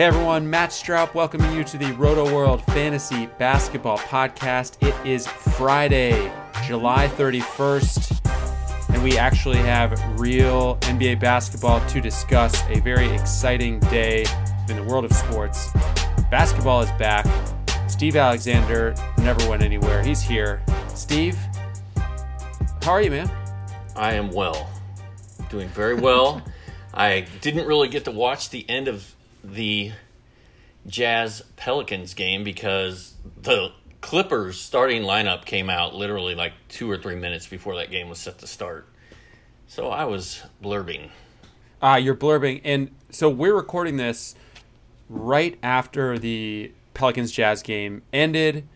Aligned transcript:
Hey 0.00 0.06
everyone, 0.06 0.48
Matt 0.48 0.70
Straub 0.70 1.12
welcoming 1.12 1.54
you 1.54 1.62
to 1.62 1.76
the 1.76 1.92
Roto 1.92 2.24
World 2.34 2.64
Fantasy 2.68 3.26
Basketball 3.38 3.98
Podcast. 3.98 4.78
It 4.80 4.94
is 5.06 5.26
Friday, 5.26 6.32
July 6.64 7.06
31st, 7.06 8.94
and 8.94 9.04
we 9.04 9.18
actually 9.18 9.58
have 9.58 10.00
real 10.18 10.76
NBA 10.76 11.20
basketball 11.20 11.86
to 11.88 12.00
discuss. 12.00 12.66
A 12.70 12.80
very 12.80 13.10
exciting 13.10 13.78
day 13.78 14.24
in 14.70 14.76
the 14.76 14.84
world 14.84 15.04
of 15.04 15.12
sports. 15.12 15.68
Basketball 16.30 16.80
is 16.80 16.90
back. 16.92 17.26
Steve 17.86 18.16
Alexander 18.16 18.94
never 19.18 19.46
went 19.50 19.62
anywhere. 19.62 20.02
He's 20.02 20.22
here. 20.22 20.62
Steve, 20.94 21.36
how 22.80 22.92
are 22.92 23.02
you, 23.02 23.10
man? 23.10 23.30
I 23.94 24.14
am 24.14 24.30
well. 24.30 24.66
Doing 25.50 25.68
very 25.68 25.94
well. 25.94 26.40
I 26.94 27.26
didn't 27.42 27.66
really 27.66 27.88
get 27.88 28.06
to 28.06 28.10
watch 28.10 28.48
the 28.48 28.64
end 28.66 28.88
of 28.88 29.14
the 29.42 29.92
Jazz 30.86 31.42
Pelicans 31.56 32.14
game 32.14 32.44
because 32.44 33.14
the 33.42 33.72
Clippers 34.00 34.58
starting 34.58 35.02
lineup 35.02 35.44
came 35.44 35.68
out 35.68 35.94
literally 35.94 36.34
like 36.34 36.52
two 36.68 36.90
or 36.90 36.96
three 36.96 37.16
minutes 37.16 37.46
before 37.46 37.76
that 37.76 37.90
game 37.90 38.08
was 38.08 38.18
set 38.18 38.38
to 38.38 38.46
start. 38.46 38.88
So 39.66 39.88
I 39.88 40.04
was 40.04 40.42
blurbing. 40.62 41.10
Ah, 41.82 41.92
uh, 41.92 41.96
you're 41.96 42.16
blurbing. 42.16 42.60
And 42.64 42.90
so 43.10 43.28
we're 43.28 43.54
recording 43.54 43.96
this 43.98 44.34
right 45.08 45.58
after 45.62 46.18
the 46.18 46.72
Pelicans 46.94 47.30
Jazz 47.30 47.62
game 47.62 48.02
ended. 48.12 48.66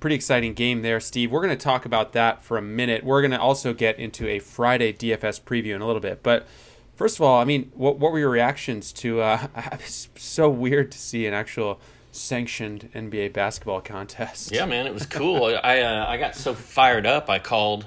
Pretty 0.00 0.16
exciting 0.16 0.54
game 0.54 0.82
there, 0.82 1.00
Steve. 1.00 1.30
We're 1.30 1.42
going 1.42 1.56
to 1.56 1.64
talk 1.64 1.84
about 1.84 2.12
that 2.14 2.42
for 2.42 2.58
a 2.58 2.62
minute. 2.62 3.04
We're 3.04 3.20
going 3.20 3.30
to 3.30 3.40
also 3.40 3.72
get 3.72 3.98
into 3.98 4.26
a 4.26 4.38
Friday 4.40 4.92
DFS 4.92 5.40
preview 5.42 5.74
in 5.76 5.80
a 5.80 5.86
little 5.86 6.00
bit. 6.00 6.22
But 6.22 6.46
First 6.94 7.16
of 7.16 7.22
all, 7.22 7.40
I 7.40 7.44
mean, 7.44 7.72
what 7.74 7.98
what 7.98 8.12
were 8.12 8.18
your 8.18 8.30
reactions 8.30 8.92
to? 8.94 9.20
Uh, 9.20 9.46
it's 9.72 10.08
so 10.16 10.48
weird 10.48 10.92
to 10.92 10.98
see 10.98 11.26
an 11.26 11.34
actual 11.34 11.80
sanctioned 12.12 12.90
NBA 12.94 13.32
basketball 13.32 13.80
contest. 13.80 14.52
Yeah, 14.52 14.66
man, 14.66 14.86
it 14.86 14.94
was 14.94 15.06
cool. 15.06 15.46
I 15.62 15.80
uh, 15.80 16.06
I 16.06 16.16
got 16.18 16.36
so 16.36 16.54
fired 16.54 17.06
up. 17.06 17.28
I 17.30 17.38
called 17.38 17.86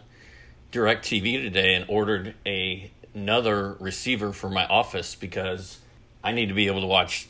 DirecTV 0.72 1.44
today 1.44 1.76
and 1.76 1.86
ordered 1.88 2.36
a 2.46 2.92
another 3.14 3.74
receiver 3.80 4.34
for 4.34 4.50
my 4.50 4.66
office 4.66 5.16
because 5.16 5.80
I 6.24 6.34
need 6.34 6.48
to 6.48 6.54
be 6.54 6.68
able 6.68 6.82
to 6.82 6.88
watch 6.88 7.28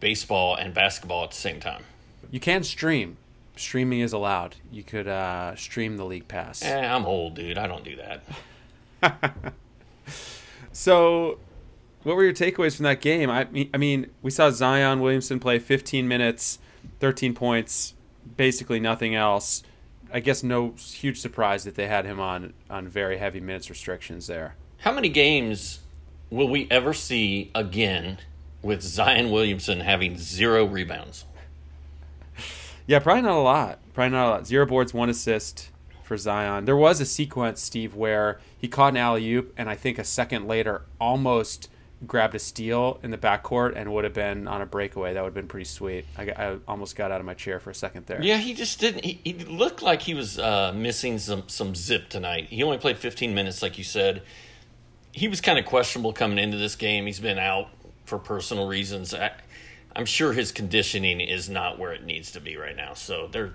baseball 0.00 0.56
and 0.56 0.74
basketball 0.74 1.24
at 1.24 1.30
the 1.30 1.36
same 1.36 1.60
time. 1.60 1.84
You 2.30 2.40
can 2.40 2.64
stream. 2.64 3.16
Streaming 3.56 4.00
is 4.00 4.12
allowed. 4.12 4.56
You 4.70 4.82
could 4.82 5.08
uh, 5.08 5.56
stream 5.56 5.96
the 5.96 6.04
league 6.04 6.28
pass. 6.28 6.62
Eh, 6.62 6.86
I'm 6.86 7.04
old, 7.06 7.34
dude. 7.34 7.58
I 7.58 7.66
don't 7.66 7.84
do 7.84 7.96
that. 9.02 9.52
So, 10.78 11.40
what 12.04 12.14
were 12.14 12.22
your 12.22 12.32
takeaways 12.32 12.76
from 12.76 12.84
that 12.84 13.00
game? 13.00 13.30
I 13.30 13.46
mean, 13.46 13.68
I 13.74 13.78
mean, 13.78 14.10
we 14.22 14.30
saw 14.30 14.50
Zion 14.50 15.00
Williamson 15.00 15.40
play 15.40 15.58
15 15.58 16.06
minutes, 16.06 16.60
13 17.00 17.34
points, 17.34 17.94
basically 18.36 18.78
nothing 18.78 19.12
else. 19.12 19.64
I 20.12 20.20
guess 20.20 20.44
no 20.44 20.74
huge 20.78 21.18
surprise 21.18 21.64
that 21.64 21.74
they 21.74 21.88
had 21.88 22.04
him 22.04 22.20
on 22.20 22.54
on 22.70 22.86
very 22.86 23.18
heavy 23.18 23.40
minutes 23.40 23.68
restrictions 23.68 24.28
there. 24.28 24.54
How 24.78 24.92
many 24.92 25.08
games 25.08 25.80
will 26.30 26.48
we 26.48 26.68
ever 26.70 26.94
see 26.94 27.50
again 27.56 28.18
with 28.62 28.80
Zion 28.80 29.32
Williamson 29.32 29.80
having 29.80 30.16
zero 30.16 30.64
rebounds? 30.64 31.24
Yeah, 32.86 33.00
probably 33.00 33.22
not 33.22 33.36
a 33.36 33.40
lot. 33.40 33.80
Probably 33.94 34.12
not 34.12 34.28
a 34.28 34.30
lot. 34.30 34.46
Zero 34.46 34.64
boards, 34.64 34.94
one 34.94 35.10
assist 35.10 35.70
for 36.08 36.16
Zion. 36.16 36.64
There 36.64 36.76
was 36.76 37.00
a 37.00 37.06
sequence, 37.06 37.62
Steve, 37.62 37.94
where 37.94 38.40
he 38.56 38.66
caught 38.66 38.94
an 38.94 38.96
alley 38.96 39.30
oop, 39.34 39.52
and 39.56 39.68
I 39.68 39.76
think 39.76 39.98
a 39.98 40.04
second 40.04 40.48
later 40.48 40.82
almost 40.98 41.68
grabbed 42.06 42.34
a 42.34 42.38
steal 42.38 42.98
in 43.02 43.10
the 43.10 43.18
backcourt 43.18 43.74
and 43.76 43.92
would 43.92 44.04
have 44.04 44.14
been 44.14 44.48
on 44.48 44.62
a 44.62 44.66
breakaway. 44.66 45.12
That 45.12 45.20
would 45.22 45.28
have 45.28 45.34
been 45.34 45.48
pretty 45.48 45.66
sweet. 45.66 46.06
I, 46.16 46.22
I 46.30 46.56
almost 46.66 46.96
got 46.96 47.10
out 47.10 47.20
of 47.20 47.26
my 47.26 47.34
chair 47.34 47.60
for 47.60 47.70
a 47.70 47.74
second 47.74 48.06
there. 48.06 48.22
Yeah, 48.22 48.38
he 48.38 48.54
just 48.54 48.80
didn't. 48.80 49.04
He, 49.04 49.20
he 49.22 49.34
looked 49.34 49.82
like 49.82 50.02
he 50.02 50.14
was 50.14 50.38
uh, 50.38 50.72
missing 50.74 51.18
some 51.18 51.48
some 51.48 51.74
zip 51.74 52.08
tonight. 52.08 52.46
He 52.46 52.62
only 52.62 52.78
played 52.78 52.98
15 52.98 53.34
minutes, 53.34 53.62
like 53.62 53.78
you 53.78 53.84
said. 53.84 54.22
He 55.12 55.28
was 55.28 55.40
kind 55.40 55.58
of 55.58 55.66
questionable 55.66 56.12
coming 56.12 56.38
into 56.38 56.56
this 56.56 56.74
game. 56.76 57.06
He's 57.06 57.20
been 57.20 57.38
out 57.38 57.68
for 58.06 58.18
personal 58.18 58.66
reasons. 58.66 59.12
I, 59.12 59.32
I'm 59.94 60.06
sure 60.06 60.32
his 60.32 60.52
conditioning 60.52 61.20
is 61.20 61.50
not 61.50 61.78
where 61.78 61.92
it 61.92 62.04
needs 62.04 62.30
to 62.32 62.40
be 62.40 62.56
right 62.56 62.76
now. 62.76 62.94
So 62.94 63.28
they're 63.30 63.54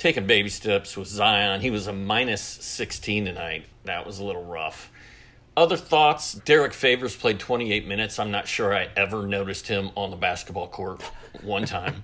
taking 0.00 0.26
baby 0.26 0.48
steps 0.48 0.96
with 0.96 1.06
Zion. 1.06 1.60
He 1.60 1.70
was 1.70 1.86
a 1.86 1.92
minus 1.92 2.40
16 2.40 3.26
tonight. 3.26 3.66
That 3.84 4.06
was 4.06 4.18
a 4.18 4.24
little 4.24 4.44
rough. 4.44 4.90
Other 5.58 5.76
thoughts 5.76 6.32
Derrick 6.32 6.72
Favors 6.72 7.14
played 7.14 7.38
28 7.38 7.86
minutes. 7.86 8.18
I'm 8.18 8.30
not 8.30 8.48
sure 8.48 8.74
I 8.74 8.88
ever 8.96 9.26
noticed 9.26 9.68
him 9.68 9.90
on 9.94 10.10
the 10.10 10.16
basketball 10.16 10.68
court 10.68 11.02
one 11.42 11.66
time. 11.66 12.02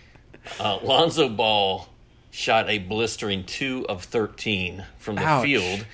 uh, 0.60 0.78
Lonzo 0.82 1.30
Ball 1.30 1.88
shot 2.30 2.68
a 2.68 2.78
blistering 2.80 3.44
2 3.44 3.86
of 3.88 4.04
13 4.04 4.84
from 4.98 5.16
the 5.16 5.22
Ouch. 5.22 5.42
field, 5.42 5.86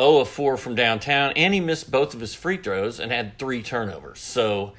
0 0.00 0.20
of 0.20 0.28
4 0.28 0.56
from 0.56 0.74
downtown, 0.74 1.34
and 1.36 1.52
he 1.52 1.60
missed 1.60 1.90
both 1.90 2.14
of 2.14 2.20
his 2.20 2.34
free 2.34 2.56
throws 2.56 2.98
and 2.98 3.12
had 3.12 3.38
three 3.38 3.62
turnovers. 3.62 4.18
So 4.18 4.72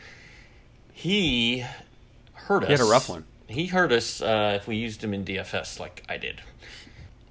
he 0.91 1.63
hurt 2.33 2.63
us. 2.63 2.69
He 2.69 2.73
had 2.73 2.81
a 2.81 2.85
rough 2.85 3.07
one 3.07 3.23
he 3.53 3.67
hurt 3.67 3.91
us 3.91 4.21
uh, 4.21 4.57
if 4.59 4.67
we 4.67 4.75
used 4.75 5.03
him 5.03 5.13
in 5.13 5.23
DFS 5.23 5.79
like 5.79 6.03
I 6.09 6.17
did. 6.17 6.41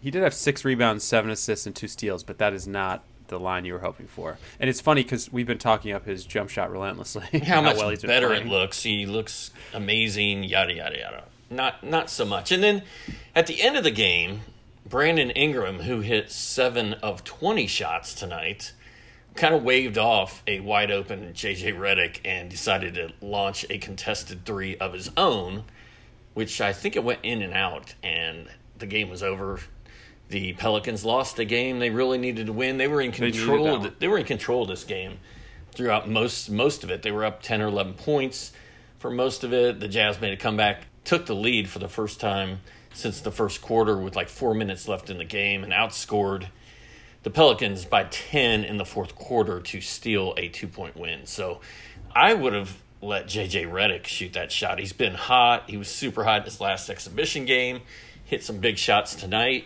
He 0.00 0.10
did 0.10 0.22
have 0.22 0.34
six 0.34 0.65
rebounds, 0.65 1.05
seven 1.05 1.31
assists, 1.31 1.66
and 1.66 1.77
two 1.77 1.88
steals, 1.88 2.25
but 2.25 2.38
that 2.38 2.53
is 2.53 2.66
not 2.66 3.05
the 3.28 3.38
line 3.38 3.65
you 3.65 3.72
were 3.72 3.81
hoping 3.81 4.06
for. 4.06 4.38
And 4.61 4.69
it's 4.69 4.81
funny 4.81 5.03
because 5.03 5.32
we've 5.32 5.47
been 5.47 5.59
talking 5.59 5.93
up 5.93 6.05
his 6.05 6.25
jump 6.25 6.50
shot 6.50 6.71
relentlessly. 6.71 7.27
How, 7.41 7.56
how 7.56 7.62
much 7.62 7.77
well 7.77 7.94
better 8.03 8.32
it 8.32 8.47
looks. 8.47 8.82
He 8.82 9.06
looks 9.06 9.50
amazing. 9.72 10.44
Yada 10.44 10.75
yada 10.75 10.99
yada. 10.99 11.25
Not 11.50 11.84
not 11.84 12.11
so 12.11 12.25
much. 12.25 12.53
And 12.53 12.62
then 12.62 12.82
at 13.34 13.47
the 13.47 13.62
end 13.62 13.77
of 13.77 13.84
the 13.84 13.91
game, 13.91 14.41
Brandon 14.88 15.31
Ingram, 15.31 15.81
who 15.81 16.00
hit 16.00 16.31
seven 16.31 16.94
of 16.94 17.25
twenty 17.25 17.66
shots 17.66 18.15
tonight, 18.15 18.72
kind 19.34 19.55
of 19.55 19.62
waved 19.62 19.99
off 19.99 20.43
a 20.47 20.61
wide 20.61 20.91
open 20.91 21.32
JJ 21.32 21.78
Redick 21.78 22.21
and 22.25 22.50
decided 22.50 22.94
to 22.94 23.12
launch 23.21 23.65
a 23.71 23.78
contested 23.78 24.44
three 24.44 24.77
of 24.77 24.93
his 24.93 25.11
own 25.16 25.65
which 26.34 26.60
I 26.60 26.72
think 26.72 26.97
it 26.97 27.04
went 27.04 27.20
in 27.22 27.43
and 27.43 27.53
out, 27.53 27.94
and 28.03 28.48
the 28.78 28.87
game 28.87 29.09
was 29.10 29.22
over. 29.22 29.60
The 30.28 30.54
Pelicans 30.54 31.04
lost 31.04 31.38
a 31.38 31.44
game 31.44 31.78
they 31.78 31.91
really 31.91 32.19
needed 32.19 32.47
to 32.47 32.53
win. 32.53 32.78
They 32.78 32.88
were 32.88 33.00
in 33.00 33.12
control. 33.12 33.78
They, 33.81 33.91
they 33.98 34.09
were 34.09 34.19
in 34.19 34.25
control 34.25 34.62
of 34.62 34.69
this 34.69 34.84
game 34.84 35.19
throughout 35.72 36.09
most 36.09 36.50
most 36.50 36.84
of 36.84 36.91
it. 36.91 37.03
They 37.03 37.12
were 37.12 37.25
up 37.25 37.43
ten 37.43 37.60
or 37.60 37.66
eleven 37.66 37.94
points 37.94 38.53
for 38.98 39.10
most 39.10 39.44
of 39.44 39.53
it. 39.53 39.81
The 39.81 39.88
Jazz 39.88 40.20
made 40.20 40.32
a 40.32 40.37
comeback, 40.37 40.87
took 41.04 41.26
the 41.26 41.34
lead 41.34 41.69
for 41.69 41.81
the 41.81 41.88
first 41.88 42.19
time 42.19 42.60
since 42.94 43.20
the 43.20 43.31
first 43.31 43.60
quarter 43.62 43.99
with 43.99 44.16
like 44.16 44.28
four 44.28 44.54
minutes 44.54 44.88
left 44.88 45.10
in 45.10 45.19
the 45.19 45.25
game, 45.25 45.64
and 45.64 45.72
outscored 45.72 46.47
the 47.22 47.31
Pelicans 47.31 47.84
by 47.84 48.04
ten 48.04 48.64
in 48.64 48.78
the 48.78 48.84
fourth 48.84 49.14
quarter 49.14 49.60
to 49.60 49.81
steal 49.81 50.34
a 50.37 50.49
two 50.49 50.69
point 50.69 50.97
win. 50.97 51.26
So 51.26 51.60
I 52.14 52.32
would 52.32 52.53
have 52.54 52.82
let 53.03 53.27
JJ 53.27 53.71
Redick 53.71 54.07
shoot 54.07 54.33
that 54.35 54.53
shot. 54.53 54.79
He's 54.79 54.93
been 54.93 55.15
hot. 55.15 55.69
He 55.69 55.77
was 55.77 55.89
super 55.89 56.25
hot 56.25 56.39
in 56.39 56.45
his 56.45 56.61
last 56.61 56.89
exhibition 56.89 57.45
game. 57.45 57.81
Hit 58.25 58.45
some 58.45 58.59
big 58.59 58.79
shots 58.79 59.15
tonight. 59.15 59.65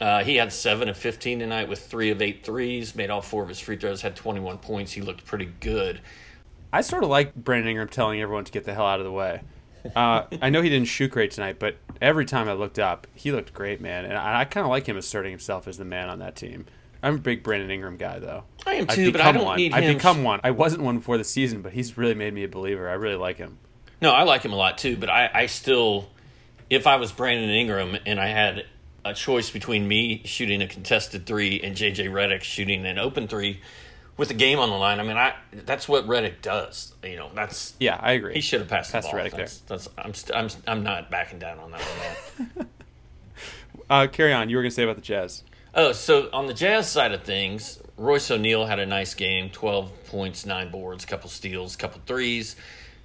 Uh, 0.00 0.22
he 0.24 0.36
had 0.36 0.52
seven 0.52 0.88
of 0.88 0.96
15 0.96 1.40
tonight 1.40 1.68
with 1.68 1.84
three 1.84 2.10
of 2.10 2.22
eight 2.22 2.44
threes, 2.44 2.94
made 2.94 3.10
all 3.10 3.20
four 3.20 3.42
of 3.42 3.48
his 3.48 3.60
free 3.60 3.76
throws, 3.76 4.02
had 4.02 4.16
21 4.16 4.58
points. 4.58 4.92
He 4.92 5.00
looked 5.00 5.24
pretty 5.24 5.50
good. 5.60 6.00
I 6.72 6.82
sort 6.82 7.02
of 7.02 7.10
like 7.10 7.34
Brandon 7.34 7.70
Ingram 7.70 7.88
telling 7.88 8.20
everyone 8.20 8.44
to 8.44 8.52
get 8.52 8.64
the 8.64 8.72
hell 8.72 8.86
out 8.86 9.00
of 9.00 9.04
the 9.04 9.12
way. 9.12 9.42
Uh, 9.96 10.24
I 10.40 10.50
know 10.50 10.62
he 10.62 10.68
didn't 10.68 10.88
shoot 10.88 11.10
great 11.10 11.30
tonight, 11.30 11.58
but 11.58 11.76
every 12.00 12.24
time 12.24 12.48
I 12.48 12.52
looked 12.52 12.78
up, 12.78 13.06
he 13.14 13.32
looked 13.32 13.52
great, 13.52 13.80
man. 13.80 14.04
And 14.04 14.16
I, 14.16 14.40
I 14.40 14.44
kind 14.44 14.64
of 14.64 14.70
like 14.70 14.86
him 14.86 14.96
asserting 14.96 15.30
himself 15.30 15.66
as 15.66 15.78
the 15.78 15.84
man 15.84 16.08
on 16.08 16.18
that 16.20 16.36
team. 16.36 16.66
I'm 17.02 17.16
a 17.16 17.18
big 17.18 17.42
Brandon 17.42 17.70
Ingram 17.70 17.96
guy, 17.96 18.18
though. 18.18 18.44
I 18.66 18.74
am 18.74 18.86
too, 18.86 19.10
but 19.12 19.20
I 19.20 19.32
don't 19.32 19.44
one. 19.44 19.56
need 19.56 19.72
him. 19.72 19.84
I've 19.84 19.94
become 19.94 20.22
one. 20.22 20.40
I 20.44 20.50
wasn't 20.50 20.82
one 20.82 20.98
before 20.98 21.16
the 21.18 21.24
season, 21.24 21.62
but 21.62 21.72
he's 21.72 21.96
really 21.96 22.14
made 22.14 22.34
me 22.34 22.44
a 22.44 22.48
believer. 22.48 22.88
I 22.88 22.94
really 22.94 23.16
like 23.16 23.38
him. 23.38 23.58
No, 24.02 24.12
I 24.12 24.22
like 24.22 24.42
him 24.42 24.52
a 24.52 24.56
lot 24.56 24.78
too, 24.78 24.96
but 24.96 25.10
I, 25.10 25.30
I 25.32 25.46
still, 25.46 26.08
if 26.68 26.86
I 26.86 26.96
was 26.96 27.12
Brandon 27.12 27.50
Ingram 27.50 27.96
and 28.06 28.18
I 28.18 28.28
had 28.28 28.64
a 29.04 29.14
choice 29.14 29.50
between 29.50 29.88
me 29.88 30.22
shooting 30.24 30.62
a 30.62 30.66
contested 30.66 31.26
three 31.26 31.60
and 31.60 31.76
JJ 31.76 32.10
Redick 32.10 32.42
shooting 32.42 32.84
an 32.86 32.98
open 32.98 33.28
three 33.28 33.60
with 34.16 34.28
the 34.28 34.34
game 34.34 34.58
on 34.58 34.68
the 34.70 34.76
line, 34.76 35.00
I 35.00 35.02
mean, 35.02 35.16
I 35.16 35.34
that's 35.52 35.88
what 35.88 36.06
Redick 36.06 36.42
does. 36.42 36.94
You 37.02 37.16
know, 37.16 37.30
that's 37.34 37.74
yeah, 37.78 37.98
I 38.00 38.12
agree. 38.12 38.34
He 38.34 38.40
should 38.40 38.60
have 38.60 38.68
passed, 38.68 38.92
passed 38.92 39.10
the 39.10 39.16
ball. 39.16 39.26
Redick 39.26 39.36
that's, 39.36 39.58
there. 39.58 39.78
That's, 39.78 39.88
I'm, 39.98 40.14
st- 40.14 40.36
I'm 40.36 40.48
I'm 40.66 40.82
not 40.82 41.10
backing 41.10 41.38
down 41.38 41.58
on 41.58 41.70
that 41.72 41.80
one. 41.80 42.68
uh, 43.90 44.06
carry 44.10 44.32
on. 44.32 44.48
You 44.48 44.56
were 44.56 44.62
going 44.62 44.70
to 44.70 44.74
say 44.74 44.84
about 44.84 44.96
the 44.96 45.02
Jazz. 45.02 45.42
Oh, 45.74 45.92
so 45.92 46.28
on 46.32 46.46
the 46.46 46.54
Jazz 46.54 46.90
side 46.90 47.12
of 47.12 47.22
things, 47.22 47.80
Royce 47.96 48.30
O'Neale 48.30 48.66
had 48.66 48.78
a 48.78 48.86
nice 48.86 49.14
game 49.14 49.50
12 49.50 50.06
points, 50.06 50.46
nine 50.46 50.70
boards, 50.70 51.04
couple 51.04 51.30
steals, 51.30 51.76
couple 51.76 52.00
threes. 52.06 52.56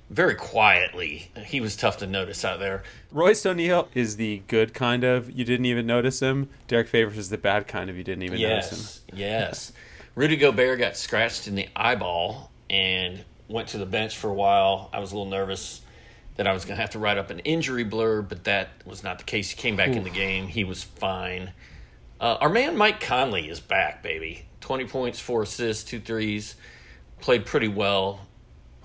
Very 0.10 0.36
quietly. 0.36 1.32
He 1.46 1.62
was 1.62 1.76
tough 1.76 1.98
to 1.98 2.08
notice 2.08 2.46
out 2.46 2.60
there. 2.60 2.84
Royce 3.12 3.46
O'Neale 3.46 3.88
is 3.94 4.18
the 4.18 4.44
good 4.48 4.74
kind 4.74 5.04
of 5.04 5.32
you 5.32 5.44
didn't 5.44 5.66
even 5.66 5.88
notice 5.88 6.20
him. 6.20 6.50
Derrick 6.68 6.88
Favors 6.88 7.18
is 7.18 7.30
the 7.30 7.38
bad 7.38 7.68
kind 7.68 7.90
of 7.90 7.98
you 7.98 8.04
didn't 8.04 8.24
even 8.24 8.40
yes, 8.40 8.72
notice 8.72 9.02
him. 9.10 9.18
Yes. 9.18 9.74
Rudy 10.16 10.38
Gobert 10.38 10.80
got 10.80 10.96
scratched 10.96 11.48
in 11.48 11.56
the 11.56 11.68
eyeball 11.76 12.52
and 12.70 13.24
went 13.48 13.70
to 13.70 13.78
the 13.78 13.86
bench 13.86 14.16
for 14.16 14.30
a 14.30 14.34
while. 14.34 14.90
I 14.94 15.00
was 15.00 15.12
a 15.12 15.16
little 15.16 15.30
nervous 15.30 15.82
that 16.36 16.48
I 16.48 16.54
was 16.54 16.66
going 16.66 16.78
to 16.78 16.82
have 16.82 16.92
to 16.92 17.00
write 17.00 17.18
up 17.18 17.30
an 17.30 17.40
injury 17.40 17.84
blurb, 17.86 18.30
but 18.30 18.44
that 18.46 18.70
was 18.86 19.04
not 19.04 19.18
the 19.18 19.24
case. 19.24 19.50
He 19.50 19.58
came 19.58 19.76
back 19.76 19.90
Ooh. 19.90 19.94
in 19.94 20.04
the 20.04 20.10
game. 20.10 20.48
He 20.48 20.64
was 20.64 20.84
fine. 20.84 21.52
Uh, 22.20 22.38
our 22.40 22.50
man 22.50 22.78
Mike 22.78 23.00
Conley 23.00 23.50
is 23.50 23.60
back, 23.60 24.02
baby. 24.02 24.46
20 24.62 24.86
points, 24.86 25.20
four 25.20 25.44
assists, 25.44 25.84
two 25.84 26.00
threes. 26.00 26.56
Played 27.22 27.46
pretty 27.46 27.68
well. 27.68 28.26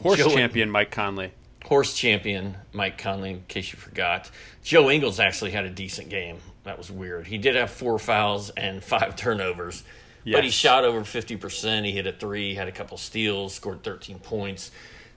Horse 0.03 0.19
Joe 0.19 0.31
champion 0.31 0.71
Mike 0.71 0.91
Conley. 0.91 1.33
Horse 1.65 1.95
champion 1.95 2.57
Mike 2.73 2.99
Conley, 2.99 3.31
in 3.31 3.43
case 3.47 3.73
you 3.73 3.79
forgot. 3.79 4.31
Joe 4.63 4.91
Ingles 4.91 5.21
actually 5.21 5.51
had 5.51 5.65
a 5.65 5.71
decent 5.71 6.09
game. 6.09 6.39
That 6.65 6.79
was 6.79 6.91
weird. 6.91 7.27
He 7.27 7.39
did 7.39 7.55
have 7.55 7.71
four 7.71 7.99
fouls 7.99 8.51
and 8.51 8.83
five 8.85 9.17
turnovers, 9.17 9.85
yes. 10.25 10.37
but 10.37 10.45
he 10.45 10.51
shot 10.51 10.85
over 10.85 11.01
50%. 11.01 11.85
He 11.85 11.93
hit 11.93 12.07
a 12.07 12.13
three, 12.13 12.55
had 12.55 12.69
a 12.69 12.73
couple 12.73 12.97
steals, 12.97 13.55
scored 13.55 13.83
13 13.83 14.19
points. 14.19 14.71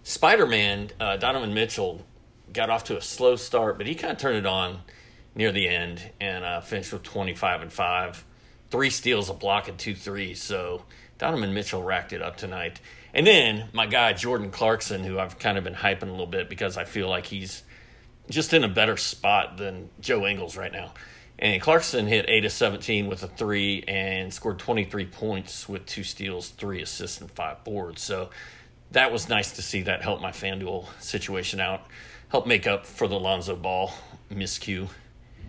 Spider 0.03 0.45
Man, 0.45 0.89
uh, 0.99 1.17
Donovan 1.17 1.53
Mitchell, 1.53 2.05
got 2.51 2.69
off 2.69 2.83
to 2.85 2.97
a 2.97 3.01
slow 3.01 3.35
start, 3.35 3.77
but 3.77 3.87
he 3.87 3.95
kind 3.95 4.11
of 4.11 4.17
turned 4.19 4.37
it 4.37 4.45
on 4.45 4.81
near 5.35 5.51
the 5.51 5.67
end 5.67 6.11
and 6.19 6.43
uh, 6.43 6.61
finished 6.61 6.93
with 6.93 7.03
25 7.03 7.61
and 7.61 7.73
5. 7.73 8.25
Three 8.69 8.89
steals, 8.89 9.29
a 9.29 9.33
block, 9.33 9.67
and 9.67 9.77
two 9.77 9.95
threes. 9.95 10.41
So 10.41 10.83
Donovan 11.17 11.53
Mitchell 11.53 11.83
racked 11.83 12.13
it 12.13 12.21
up 12.21 12.37
tonight. 12.37 12.79
And 13.13 13.27
then 13.27 13.69
my 13.73 13.85
guy, 13.85 14.13
Jordan 14.13 14.49
Clarkson, 14.49 15.03
who 15.03 15.19
I've 15.19 15.37
kind 15.37 15.57
of 15.57 15.63
been 15.63 15.75
hyping 15.75 16.03
a 16.03 16.11
little 16.11 16.25
bit 16.25 16.49
because 16.49 16.77
I 16.77 16.85
feel 16.85 17.07
like 17.07 17.25
he's 17.25 17.63
just 18.29 18.53
in 18.53 18.63
a 18.63 18.67
better 18.67 18.97
spot 18.97 19.57
than 19.57 19.89
Joe 19.99 20.25
Ingles 20.25 20.57
right 20.57 20.71
now. 20.71 20.93
And 21.37 21.61
Clarkson 21.61 22.07
hit 22.07 22.25
8 22.27 22.45
of 22.45 22.51
17 22.51 23.07
with 23.07 23.23
a 23.23 23.27
three 23.27 23.83
and 23.87 24.33
scored 24.33 24.59
23 24.59 25.05
points 25.07 25.67
with 25.67 25.85
two 25.85 26.03
steals, 26.03 26.49
three 26.49 26.81
assists, 26.81 27.21
and 27.21 27.29
five 27.31 27.63
boards. 27.63 28.01
So 28.01 28.29
that 28.91 29.11
was 29.11 29.29
nice 29.29 29.51
to 29.53 29.61
see 29.61 29.81
that 29.83 30.01
help 30.01 30.21
my 30.21 30.31
FanDuel 30.31 30.87
situation 31.01 31.59
out, 31.59 31.85
help 32.29 32.47
make 32.47 32.67
up 32.67 32.85
for 32.85 33.07
the 33.07 33.19
Lonzo 33.19 33.55
Ball 33.55 33.91
miscue. 34.31 34.87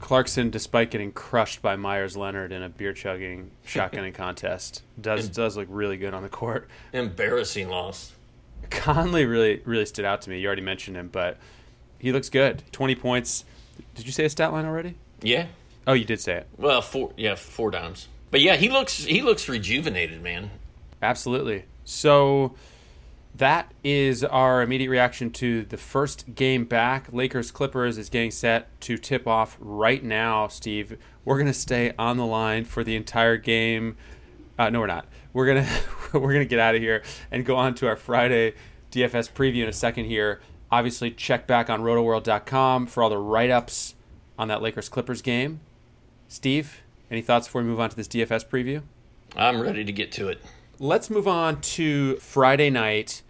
Clarkson, 0.05 0.51
despite 0.51 0.91
getting 0.91 1.13
crushed 1.13 1.63
by 1.63 1.77
Meyers 1.77 2.15
Leonard 2.15 2.53
in 2.53 2.63
a 2.63 2.69
beer 2.69 2.93
chugging 2.93 3.51
shotgunning 3.67 4.13
contest, 4.15 4.83
does 5.01 5.31
does 5.31 5.57
look 5.57 5.67
really 5.71 5.97
good 5.97 6.13
on 6.13 6.23
the 6.23 6.29
court. 6.29 6.69
Embarrassing 6.93 7.71
loss. 7.71 8.13
Conley 8.69 9.25
really 9.25 9.63
really 9.65 9.87
stood 9.87 10.05
out 10.05 10.21
to 10.21 10.29
me. 10.29 10.41
You 10.41 10.47
already 10.47 10.61
mentioned 10.61 10.99
him, 10.99 11.09
but 11.09 11.39
he 11.99 12.13
looks 12.13 12.29
good. 12.29 12.65
Twenty 12.71 12.95
points. 12.95 13.47
Did 13.95 14.05
you 14.05 14.13
say 14.13 14.27
a 14.27 14.29
stat 14.29 14.53
line 14.53 14.67
already? 14.67 14.97
Yeah. 15.23 15.47
Oh, 15.87 15.95
you 15.95 16.05
did 16.05 16.21
say 16.21 16.35
it. 16.35 16.49
Well, 16.59 16.83
four 16.83 17.15
yeah, 17.17 17.35
four 17.35 17.71
downs. 17.71 18.09
But 18.31 18.43
yeah, 18.43 18.57
he 18.57 18.69
looks 18.69 19.07
he 19.07 19.23
looks 19.23 19.49
rejuvenated, 19.49 20.23
man. 20.23 20.51
Absolutely. 21.01 21.65
So 21.87 22.57
that 23.37 23.73
is 23.83 24.23
our 24.23 24.63
immediate 24.63 24.91
reaction 24.91 25.31
to 25.33 25.65
the 25.65 25.77
first 25.77 26.35
game 26.35 26.65
back. 26.65 27.13
Lakers 27.13 27.51
Clippers 27.51 27.99
is 27.99 28.09
getting 28.09 28.31
set 28.31 28.81
to 28.83 28.97
tip 28.97 29.27
off 29.27 29.57
right 29.61 30.03
now, 30.05 30.47
Steve. 30.47 30.99
We're 31.25 31.37
going 31.37 31.49
to 31.49 31.53
stay 31.53 31.93
on 31.99 32.17
the 32.17 32.27
line 32.27 32.65
for 32.65 32.85
the 32.85 32.95
entire 32.95 33.37
game. 33.37 33.97
Uh, 34.57 34.71
no, 34.71 34.81
we're 34.81 34.87
not. 34.87 35.07
We're 35.33 35.47
going 35.47 35.65
to 36.13 36.19
we're 36.19 36.33
going 36.33 36.45
to 36.45 36.49
get 36.49 36.61
out 36.61 36.77
of 36.77 36.81
here 36.81 37.03
and 37.31 37.45
go 37.45 37.57
on 37.57 37.75
to 37.77 37.89
our 37.89 37.97
Friday 37.97 38.55
DFS 38.93 39.33
preview 39.33 39.65
in 39.65 39.69
a 39.69 39.73
second 39.73 40.05
here. 40.05 40.41
Obviously, 40.71 41.11
check 41.11 41.47
back 41.47 41.69
on 41.69 41.83
rotoworld.com 41.83 42.87
for 42.87 43.03
all 43.03 43.11
the 43.11 43.19
write-ups 43.19 43.95
on 44.39 44.49
that 44.49 44.63
Lakers 44.63 44.89
Clippers 44.89 45.23
game. 45.23 45.61
Steve, 46.29 46.83
any 47.11 47.21
thoughts 47.21 47.49
before 47.49 47.63
we 47.63 47.69
move 47.69 47.81
on 47.81 47.91
to 47.91 47.97
this 47.97 48.09
DFS 48.09 48.47
preview? 48.47 48.83
I'm 49.37 49.61
ready 49.61 49.85
to 49.85 49.93
get 49.93 50.13
to 50.13 50.29
it. 50.29 50.41
Let's 50.79 51.11
move 51.11 51.29
on 51.29 51.61
to 51.61 52.17
Friday 52.17 52.71
night 52.71 53.23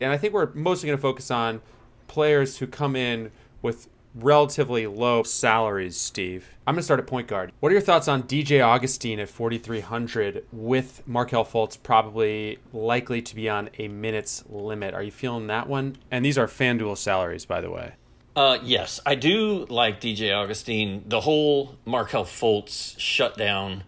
and 0.00 0.12
I 0.12 0.18
think 0.18 0.34
we're 0.34 0.52
mostly 0.54 0.88
going 0.88 0.98
to 0.98 1.02
focus 1.02 1.30
on 1.30 1.62
players 2.08 2.58
who 2.58 2.66
come 2.66 2.96
in 2.96 3.30
with 3.62 3.88
relatively 4.14 4.86
low 4.86 5.22
salaries, 5.22 5.96
Steve. 5.96 6.50
I'm 6.66 6.74
going 6.74 6.80
to 6.80 6.84
start 6.84 7.00
at 7.00 7.06
point 7.06 7.26
guard. 7.26 7.52
What 7.60 7.70
are 7.70 7.72
your 7.72 7.82
thoughts 7.82 8.06
on 8.06 8.24
DJ 8.24 8.64
Augustin 8.64 9.18
at 9.18 9.28
4,300 9.28 10.44
with 10.52 11.02
Markelle 11.06 11.44
Fultz 11.44 11.82
probably 11.82 12.58
likely 12.72 13.22
to 13.22 13.34
be 13.34 13.48
on 13.48 13.70
a 13.78 13.88
minutes 13.88 14.44
limit? 14.48 14.94
Are 14.94 15.02
you 15.02 15.10
feeling 15.10 15.46
that 15.48 15.68
one? 15.68 15.96
And 16.10 16.24
these 16.24 16.38
are 16.38 16.46
FanDuel 16.46 16.98
salaries, 16.98 17.44
by 17.44 17.60
the 17.60 17.70
way. 17.70 17.94
Uh, 18.36 18.58
yes, 18.62 19.00
I 19.06 19.14
do 19.14 19.64
like 19.66 20.00
DJ 20.00 20.34
Augustin. 20.34 21.04
The 21.06 21.20
whole 21.20 21.76
Markelle 21.84 22.24
Fultz 22.24 22.98
shutdown, 22.98 23.84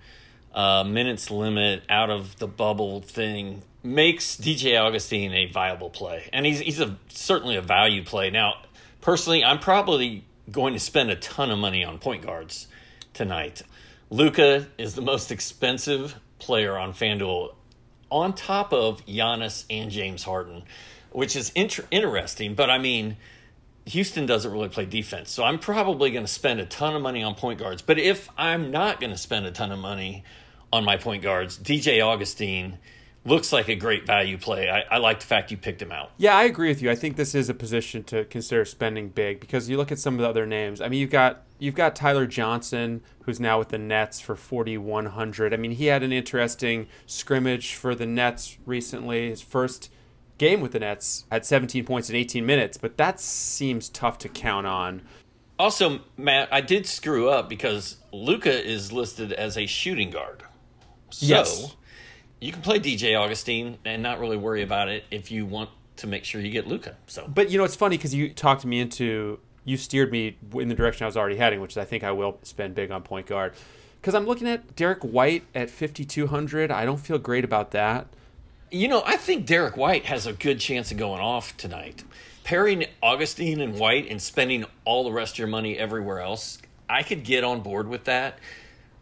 uh, 0.56 0.82
minutes 0.84 1.30
limit 1.30 1.84
out 1.88 2.08
of 2.08 2.38
the 2.38 2.48
bubble 2.48 3.02
thing 3.02 3.62
makes 3.84 4.36
DJ 4.36 4.80
Augustin 4.80 5.32
a 5.32 5.46
viable 5.46 5.90
play, 5.90 6.28
and 6.32 6.46
he's 6.46 6.60
he's 6.60 6.80
a 6.80 6.96
certainly 7.08 7.56
a 7.56 7.62
value 7.62 8.02
play. 8.02 8.30
Now, 8.30 8.54
personally, 9.02 9.44
I'm 9.44 9.58
probably 9.58 10.24
going 10.50 10.72
to 10.72 10.80
spend 10.80 11.10
a 11.10 11.16
ton 11.16 11.50
of 11.50 11.58
money 11.58 11.84
on 11.84 11.98
point 11.98 12.24
guards 12.24 12.68
tonight. 13.12 13.62
Luka 14.08 14.68
is 14.78 14.94
the 14.94 15.02
most 15.02 15.30
expensive 15.30 16.16
player 16.38 16.78
on 16.78 16.92
FanDuel, 16.92 17.54
on 18.10 18.32
top 18.32 18.72
of 18.72 19.04
Giannis 19.04 19.64
and 19.68 19.90
James 19.90 20.22
Harden, 20.22 20.62
which 21.10 21.36
is 21.36 21.50
inter- 21.50 21.84
interesting. 21.90 22.54
But 22.54 22.70
I 22.70 22.78
mean, 22.78 23.16
Houston 23.86 24.24
doesn't 24.24 24.50
really 24.50 24.68
play 24.68 24.86
defense, 24.86 25.30
so 25.30 25.44
I'm 25.44 25.58
probably 25.58 26.12
going 26.12 26.24
to 26.24 26.32
spend 26.32 26.60
a 26.60 26.66
ton 26.66 26.96
of 26.96 27.02
money 27.02 27.22
on 27.22 27.34
point 27.34 27.58
guards. 27.58 27.82
But 27.82 27.98
if 27.98 28.30
I'm 28.38 28.70
not 28.70 29.00
going 29.00 29.12
to 29.12 29.18
spend 29.18 29.44
a 29.44 29.50
ton 29.50 29.70
of 29.70 29.78
money 29.78 30.24
on 30.72 30.84
my 30.84 30.96
point 30.96 31.22
guards, 31.22 31.58
DJ 31.58 32.04
Augustin 32.04 32.78
looks 33.26 33.52
like 33.52 33.68
a 33.68 33.74
great 33.74 34.06
value 34.06 34.38
play. 34.38 34.70
I, 34.70 34.82
I, 34.94 34.98
like 34.98 35.20
the 35.20 35.26
fact 35.26 35.50
you 35.50 35.56
picked 35.56 35.82
him 35.82 35.92
out. 35.92 36.12
Yeah, 36.16 36.36
I 36.36 36.44
agree 36.44 36.68
with 36.68 36.80
you. 36.80 36.90
I 36.90 36.94
think 36.94 37.16
this 37.16 37.34
is 37.34 37.48
a 37.48 37.54
position 37.54 38.04
to 38.04 38.24
consider 38.24 38.64
spending 38.64 39.08
big 39.08 39.40
because 39.40 39.68
you 39.68 39.76
look 39.76 39.92
at 39.92 39.98
some 39.98 40.14
of 40.14 40.20
the 40.20 40.28
other 40.28 40.46
names. 40.46 40.80
I 40.80 40.88
mean, 40.88 41.00
you've 41.00 41.10
got 41.10 41.42
you've 41.58 41.74
got 41.74 41.96
Tyler 41.96 42.26
Johnson, 42.26 43.02
who's 43.24 43.40
now 43.40 43.58
with 43.58 43.70
the 43.70 43.78
Nets 43.78 44.20
for 44.20 44.36
forty 44.36 44.78
one 44.78 45.06
hundred. 45.06 45.52
I 45.52 45.56
mean, 45.56 45.72
he 45.72 45.86
had 45.86 46.02
an 46.02 46.12
interesting 46.12 46.86
scrimmage 47.06 47.74
for 47.74 47.94
the 47.94 48.06
Nets 48.06 48.58
recently. 48.64 49.28
His 49.28 49.42
first 49.42 49.90
game 50.38 50.60
with 50.60 50.72
the 50.72 50.80
Nets 50.80 51.24
had 51.30 51.44
seventeen 51.44 51.84
points 51.84 52.08
in 52.08 52.16
eighteen 52.16 52.46
minutes, 52.46 52.76
but 52.78 52.96
that 52.96 53.20
seems 53.20 53.88
tough 53.88 54.18
to 54.18 54.28
count 54.28 54.66
on. 54.66 55.02
Also, 55.58 56.00
Matt, 56.18 56.52
I 56.52 56.60
did 56.60 56.86
screw 56.86 57.30
up 57.30 57.48
because 57.48 57.96
Luka 58.12 58.62
is 58.62 58.92
listed 58.92 59.32
as 59.32 59.56
a 59.56 59.64
shooting 59.64 60.10
guard. 60.10 60.42
So, 61.10 61.26
yes 61.26 61.76
you 62.40 62.52
can 62.52 62.62
play 62.62 62.78
DJ 62.78 63.18
Augustin 63.18 63.78
and 63.84 64.02
not 64.02 64.20
really 64.20 64.36
worry 64.36 64.62
about 64.62 64.88
it 64.88 65.04
if 65.10 65.30
you 65.30 65.46
want 65.46 65.70
to 65.96 66.06
make 66.06 66.24
sure 66.24 66.40
you 66.40 66.50
get 66.50 66.66
Luka. 66.66 66.96
So, 67.06 67.26
but 67.26 67.50
you 67.50 67.58
know, 67.58 67.64
it's 67.64 67.76
funny 67.76 67.96
because 67.96 68.14
you 68.14 68.30
talked 68.30 68.64
me 68.64 68.80
into 68.80 69.38
you 69.64 69.76
steered 69.76 70.12
me 70.12 70.36
in 70.54 70.68
the 70.68 70.74
direction 70.74 71.04
I 71.04 71.06
was 71.06 71.16
already 71.16 71.36
heading, 71.36 71.60
which 71.60 71.72
is 71.72 71.78
I 71.78 71.84
think 71.84 72.04
I 72.04 72.12
will 72.12 72.38
spend 72.42 72.74
big 72.74 72.90
on 72.90 73.02
point 73.02 73.26
guard. 73.26 73.54
Because 74.00 74.14
I'm 74.14 74.26
looking 74.26 74.46
at 74.46 74.76
Derrick 74.76 75.02
White 75.02 75.44
at 75.54 75.68
5,200. 75.68 76.70
I 76.70 76.84
don't 76.84 77.00
feel 77.00 77.18
great 77.18 77.44
about 77.44 77.72
that. 77.72 78.06
You 78.70 78.86
know, 78.86 79.02
I 79.04 79.16
think 79.16 79.46
Derrick 79.46 79.76
White 79.76 80.04
has 80.04 80.26
a 80.26 80.32
good 80.32 80.60
chance 80.60 80.92
of 80.92 80.98
going 80.98 81.20
off 81.20 81.56
tonight. 81.56 82.04
Pairing 82.44 82.84
Augustin 83.02 83.60
and 83.60 83.76
White 83.76 84.08
and 84.08 84.22
spending 84.22 84.64
all 84.84 85.02
the 85.02 85.10
rest 85.10 85.34
of 85.34 85.38
your 85.38 85.48
money 85.48 85.76
everywhere 85.76 86.20
else, 86.20 86.58
I 86.88 87.02
could 87.02 87.24
get 87.24 87.42
on 87.42 87.62
board 87.62 87.88
with 87.88 88.04
that. 88.04 88.38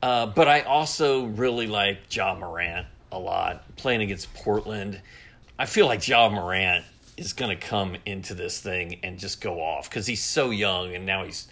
Uh, 0.05 0.27
but 0.27 0.47
I 0.49 0.61
also 0.61 1.25
really 1.25 1.67
like 1.67 2.15
Ja 2.15 2.35
Morant 2.35 2.87
a 3.11 3.19
lot, 3.19 3.75
playing 3.77 4.03
against 4.03 4.35
Portland. 4.35 5.01
I 5.59 5.65
feel 5.65 5.87
like 5.87 6.07
Ja 6.07 6.29
Morant 6.29 6.85
is 7.17 7.33
going 7.33 7.59
to 7.59 7.67
come 7.67 7.97
into 8.05 8.35
this 8.35 8.61
thing 8.61 9.01
and 9.03 9.19
just 9.19 9.41
go 9.41 9.63
off 9.63 9.89
because 9.89 10.07
he's 10.07 10.23
so 10.23 10.51
young 10.51 10.95
and 10.95 11.07
now 11.07 11.25
he's 11.25 11.49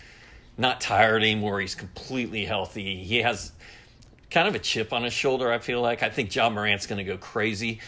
not 0.58 0.82
tired 0.82 1.22
anymore. 1.22 1.60
He's 1.62 1.74
completely 1.74 2.44
healthy. 2.44 3.02
He 3.02 3.22
has 3.22 3.52
kind 4.30 4.46
of 4.46 4.54
a 4.54 4.58
chip 4.58 4.92
on 4.92 5.02
his 5.02 5.14
shoulder, 5.14 5.50
I 5.50 5.58
feel 5.58 5.80
like. 5.80 6.02
I 6.02 6.10
think 6.10 6.34
Ja 6.34 6.50
Morant's 6.50 6.86
going 6.86 6.98
to 6.98 7.10
go 7.10 7.16
crazy. 7.16 7.80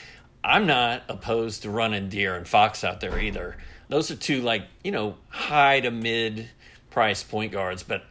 I'm 0.43 0.67
not 0.67 1.03
opposed 1.11 1.65
to 1.65 1.71
running 1.71 2.09
De'Aaron 2.09 2.47
Fox 2.47 2.85
out 2.85 3.03
there 3.03 3.19
either. 3.19 3.59
Those 3.91 4.11
are 4.11 4.17
two, 4.17 4.41
like, 4.41 4.63
you 4.83 4.93
know, 4.93 5.17
high 5.29 5.81
to 5.81 5.91
mid 5.91 6.49
price 6.89 7.23
point 7.23 7.53
guards, 7.53 7.83
but 7.83 8.05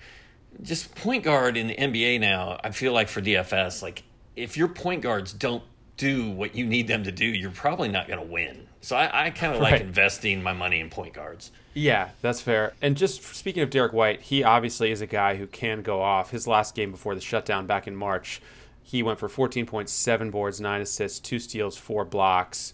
just 0.61 0.93
point 0.95 1.23
guard 1.23 1.57
in 1.57 1.67
the 1.67 1.75
NBA 1.75 2.19
now, 2.19 2.59
I 2.63 2.71
feel 2.71 2.93
like 2.93 3.07
for 3.09 3.21
DFS, 3.21 3.81
like 3.81 4.03
if 4.35 4.57
your 4.57 4.67
point 4.67 5.01
guards 5.01 5.33
don't 5.33 5.63
do 5.97 6.29
what 6.29 6.55
you 6.55 6.65
need 6.65 6.87
them 6.87 7.03
to 7.03 7.11
do, 7.11 7.25
you're 7.25 7.51
probably 7.51 7.87
not 7.87 8.07
going 8.07 8.19
to 8.19 8.25
win. 8.25 8.67
So 8.81 8.95
I, 8.95 9.27
I 9.27 9.29
kind 9.29 9.53
of 9.53 9.61
right. 9.61 9.73
like 9.73 9.81
investing 9.81 10.43
my 10.43 10.53
money 10.53 10.79
in 10.79 10.89
point 10.89 11.13
guards. 11.13 11.51
Yeah, 11.73 12.09
that's 12.21 12.41
fair. 12.41 12.73
And 12.81 12.97
just 12.97 13.23
speaking 13.35 13.63
of 13.63 13.69
Derrick 13.69 13.93
White, 13.93 14.21
he 14.21 14.43
obviously 14.43 14.91
is 14.91 15.01
a 15.01 15.07
guy 15.07 15.35
who 15.35 15.47
can 15.47 15.81
go 15.81 16.01
off. 16.01 16.31
His 16.31 16.47
last 16.47 16.75
game 16.75 16.91
before 16.91 17.15
the 17.15 17.21
shutdown 17.21 17.65
back 17.65 17.87
in 17.87 17.95
March, 17.95 18.41
he 18.81 19.01
went 19.01 19.19
for 19.19 19.29
14.7 19.29 20.31
boards, 20.31 20.59
9 20.59 20.81
assists, 20.81 21.19
2 21.19 21.39
steals, 21.39 21.77
4 21.77 22.05
blocks. 22.05 22.73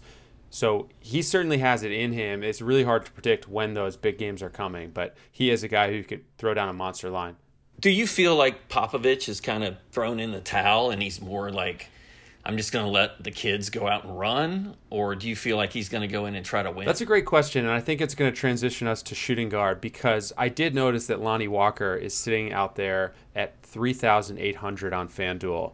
So 0.50 0.88
he 0.98 1.22
certainly 1.22 1.58
has 1.58 1.84
it 1.84 1.92
in 1.92 2.12
him. 2.12 2.42
It's 2.42 2.60
really 2.60 2.82
hard 2.82 3.06
to 3.06 3.12
predict 3.12 3.48
when 3.48 3.74
those 3.74 3.96
big 3.96 4.18
games 4.18 4.42
are 4.42 4.50
coming, 4.50 4.90
but 4.90 5.16
he 5.30 5.50
is 5.50 5.62
a 5.62 5.68
guy 5.68 5.92
who 5.92 6.02
could 6.02 6.24
throw 6.36 6.54
down 6.54 6.68
a 6.68 6.72
monster 6.72 7.08
line 7.08 7.36
do 7.80 7.90
you 7.90 8.06
feel 8.06 8.36
like 8.36 8.68
Popovich 8.68 9.28
is 9.28 9.40
kind 9.40 9.64
of 9.64 9.76
thrown 9.90 10.20
in 10.20 10.32
the 10.32 10.40
towel 10.40 10.90
and 10.90 11.02
he's 11.02 11.20
more 11.20 11.50
like 11.50 11.88
I'm 12.44 12.56
just 12.56 12.72
going 12.72 12.84
to 12.84 12.90
let 12.90 13.22
the 13.22 13.30
kids 13.30 13.68
go 13.68 13.86
out 13.86 14.04
and 14.04 14.18
run? 14.18 14.76
Or 14.88 15.14
do 15.14 15.28
you 15.28 15.36
feel 15.36 15.56
like 15.56 15.72
he's 15.72 15.88
going 15.88 16.02
to 16.02 16.08
go 16.08 16.26
in 16.26 16.34
and 16.34 16.44
try 16.44 16.62
to 16.62 16.70
win? 16.70 16.86
That's 16.86 17.02
a 17.02 17.06
great 17.06 17.26
question. 17.26 17.64
And 17.64 17.72
I 17.72 17.80
think 17.80 18.00
it's 18.00 18.14
going 18.14 18.32
to 18.32 18.36
transition 18.36 18.86
us 18.86 19.02
to 19.04 19.14
shooting 19.14 19.50
guard 19.50 19.80
because 19.80 20.32
I 20.38 20.48
did 20.48 20.74
notice 20.74 21.06
that 21.08 21.20
Lonnie 21.20 21.48
Walker 21.48 21.94
is 21.94 22.14
sitting 22.14 22.52
out 22.52 22.76
there 22.76 23.12
at 23.36 23.62
3,800 23.62 24.92
on 24.92 25.08
FanDuel. 25.08 25.72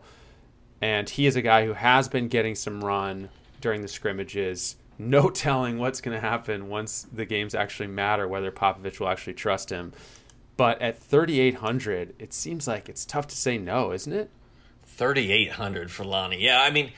And 0.82 1.08
he 1.08 1.26
is 1.26 1.36
a 1.36 1.42
guy 1.42 1.64
who 1.66 1.72
has 1.72 2.08
been 2.08 2.28
getting 2.28 2.54
some 2.54 2.84
run 2.84 3.28
during 3.60 3.82
the 3.82 3.88
scrimmages. 3.88 4.76
No 4.98 5.30
telling 5.30 5.78
what's 5.78 6.00
going 6.00 6.14
to 6.14 6.20
happen 6.20 6.68
once 6.68 7.06
the 7.12 7.24
games 7.24 7.54
actually 7.54 7.88
matter, 7.88 8.26
whether 8.26 8.50
Popovich 8.50 8.98
will 8.98 9.08
actually 9.08 9.34
trust 9.34 9.70
him. 9.70 9.92
But 10.56 10.80
at 10.80 10.98
3,800, 10.98 12.14
it 12.18 12.32
seems 12.32 12.66
like 12.66 12.88
it's 12.88 13.04
tough 13.04 13.26
to 13.28 13.36
say 13.36 13.58
no, 13.58 13.92
isn't 13.92 14.12
it? 14.12 14.30
3,800 14.86 15.90
for 15.90 16.04
Lonnie. 16.04 16.42
Yeah, 16.42 16.62
I 16.62 16.70
mean, 16.70 16.92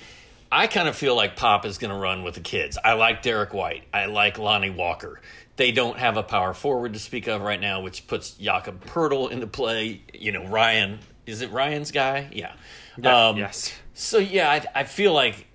I 0.52 0.68
kind 0.68 0.86
of 0.86 0.94
feel 0.94 1.16
like 1.16 1.36
Pop 1.36 1.66
is 1.66 1.78
going 1.78 1.92
to 1.92 1.98
run 1.98 2.22
with 2.22 2.34
the 2.34 2.40
kids. 2.40 2.78
I 2.82 2.92
like 2.92 3.22
Derrick 3.22 3.52
White. 3.52 3.84
I 3.92 4.06
like 4.06 4.38
Lonnie 4.38 4.70
Walker. 4.70 5.20
They 5.56 5.72
don't 5.72 5.98
have 5.98 6.16
a 6.16 6.22
power 6.22 6.54
forward 6.54 6.92
to 6.92 7.00
speak 7.00 7.26
of 7.26 7.40
right 7.40 7.60
now, 7.60 7.80
which 7.80 8.06
puts 8.06 8.30
Jakob 8.32 8.84
Poeltl 8.84 9.32
into 9.32 9.48
play. 9.48 10.02
You 10.14 10.30
know, 10.30 10.46
Ryan. 10.46 11.00
Is 11.26 11.42
it 11.42 11.50
Ryan's 11.50 11.90
guy? 11.90 12.30
Yeah. 12.32 12.52
yeah 12.96 13.28
um, 13.28 13.36
yes. 13.36 13.74
So, 13.92 14.18
yeah, 14.18 14.48
I, 14.48 14.80
I 14.80 14.84
feel 14.84 15.12
like 15.12 15.46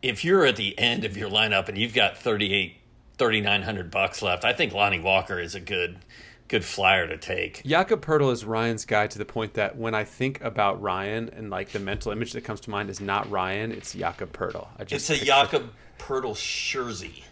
if 0.00 0.24
you're 0.24 0.46
at 0.46 0.56
the 0.56 0.76
end 0.78 1.04
of 1.04 1.18
your 1.18 1.28
lineup 1.28 1.68
and 1.68 1.76
you've 1.76 1.94
got 1.94 2.16
38, 2.16 2.76
3,900 3.18 3.90
bucks 3.90 4.22
left, 4.22 4.46
I 4.46 4.54
think 4.54 4.72
Lonnie 4.72 5.00
Walker 5.00 5.38
is 5.38 5.54
a 5.54 5.60
good– 5.60 5.98
good 6.52 6.64
flyer 6.66 7.06
to 7.06 7.16
take. 7.16 7.62
Jakob 7.64 8.04
Poeltl 8.04 8.30
is 8.30 8.44
Ryan's 8.44 8.84
guy 8.84 9.06
to 9.06 9.16
the 9.16 9.24
point 9.24 9.54
that 9.54 9.78
when 9.78 9.94
I 9.94 10.04
think 10.04 10.38
about 10.44 10.82
Ryan 10.82 11.30
and 11.30 11.48
like 11.48 11.70
the 11.70 11.78
mental 11.78 12.12
image 12.12 12.34
that 12.34 12.42
comes 12.42 12.60
to 12.60 12.70
mind 12.70 12.90
is 12.90 13.00
not 13.00 13.30
Ryan, 13.30 13.72
it's 13.72 13.94
Jakob 13.94 14.34
Poeltl. 14.34 14.68
I 14.78 14.84
just 14.84 15.08
it's 15.08 15.22
a 15.22 15.24
Jakob 15.24 15.72
Poeltl 15.98 16.36
jersey. 16.36 17.24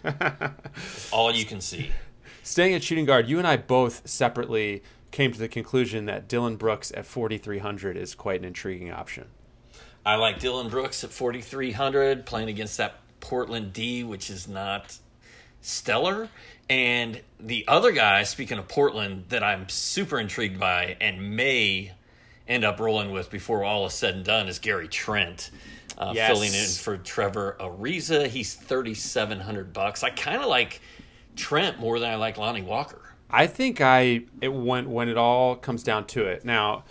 all 1.13 1.31
you 1.31 1.45
can 1.45 1.61
see. 1.61 1.91
Staying 2.43 2.73
at 2.73 2.83
shooting 2.83 3.05
guard, 3.05 3.29
you 3.29 3.37
and 3.37 3.47
I 3.47 3.59
both 3.59 4.09
separately 4.09 4.83
came 5.11 5.33
to 5.33 5.39
the 5.39 5.49
conclusion 5.49 6.07
that 6.07 6.27
Dillon 6.27 6.57
Brooks 6.57 6.91
at 6.97 7.05
4,300 7.05 7.99
is 7.99 8.15
quite 8.15 8.41
an 8.41 8.47
intriguing 8.47 8.91
option. 8.91 9.27
I 10.07 10.15
like 10.15 10.39
Dillon 10.39 10.71
Brooks 10.71 11.05
at 11.05 11.11
4,300 11.11 12.25
playing 12.25 12.49
against 12.49 12.79
that 12.79 12.95
Portland 13.21 13.75
D, 13.75 14.03
which 14.03 14.31
is 14.31 14.49
not 14.49 14.97
stellar. 15.61 16.31
And 16.71 17.21
the 17.41 17.67
other 17.67 17.91
guy, 17.91 18.23
speaking 18.23 18.57
of 18.57 18.69
Portland, 18.69 19.25
that 19.31 19.43
I'm 19.43 19.69
super 19.69 20.21
intrigued 20.21 20.61
by 20.61 20.97
and 21.01 21.37
may 21.37 21.93
end 22.47 22.65
up 22.65 22.79
rolling 22.79 23.11
with 23.11 23.29
before 23.29 23.65
all 23.65 23.87
is 23.87 23.93
said 23.93 24.15
and 24.15 24.25
done 24.25 24.49
is 24.49 24.61
Gary 24.61 24.89
Trent. 24.89 25.51
Uh, 25.99 26.13
yes. 26.15 26.31
filling 26.31 26.55
in 26.55 26.67
for 26.67 26.97
Trevor 26.97 27.57
Ariza. 27.61 28.27
He's 28.27 28.55
thirty 28.55 28.95
seven 28.95 29.39
hundred 29.41 29.73
bucks. 29.73 30.03
I 30.03 30.11
kind 30.11 30.41
of 30.41 30.49
like 30.49 30.81
Trent 31.37 31.79
more 31.79 31.99
than 31.99 32.11
I 32.11 32.15
like 32.15 32.39
Lonnie 32.39 32.63
Walker. 32.63 33.03
I 33.29 33.47
think 33.49 33.81
I 33.81 34.23
it 34.41 34.49
when 34.49 34.91
when 34.91 35.09
it 35.09 35.19
all 35.19 35.57
comes 35.57 35.83
down 35.83 36.07
to 36.09 36.25
it. 36.25 36.45
Now, 36.45 36.85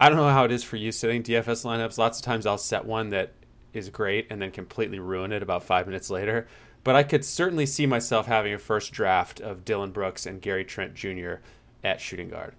I 0.00 0.08
don't 0.08 0.18
know 0.18 0.30
how 0.30 0.44
it 0.44 0.50
is 0.50 0.64
for 0.64 0.76
you 0.76 0.90
setting 0.90 1.22
DFS 1.22 1.64
lineups. 1.64 1.98
Lots 1.98 2.18
of 2.18 2.24
times 2.24 2.46
I'll 2.46 2.58
set 2.58 2.84
one 2.86 3.10
that 3.10 3.34
is 3.76 3.88
great 3.90 4.26
and 4.30 4.40
then 4.40 4.50
completely 4.50 4.98
ruin 4.98 5.32
it 5.32 5.42
about 5.42 5.62
five 5.62 5.86
minutes 5.86 6.10
later. 6.10 6.46
But 6.84 6.96
I 6.96 7.02
could 7.02 7.24
certainly 7.24 7.66
see 7.66 7.86
myself 7.86 8.26
having 8.26 8.54
a 8.54 8.58
first 8.58 8.92
draft 8.92 9.40
of 9.40 9.64
Dillon 9.64 9.90
Brooks 9.90 10.24
and 10.24 10.40
Gary 10.40 10.64
Trent 10.64 10.94
Jr. 10.94 11.34
at 11.82 12.00
shooting 12.00 12.28
guard. 12.28 12.54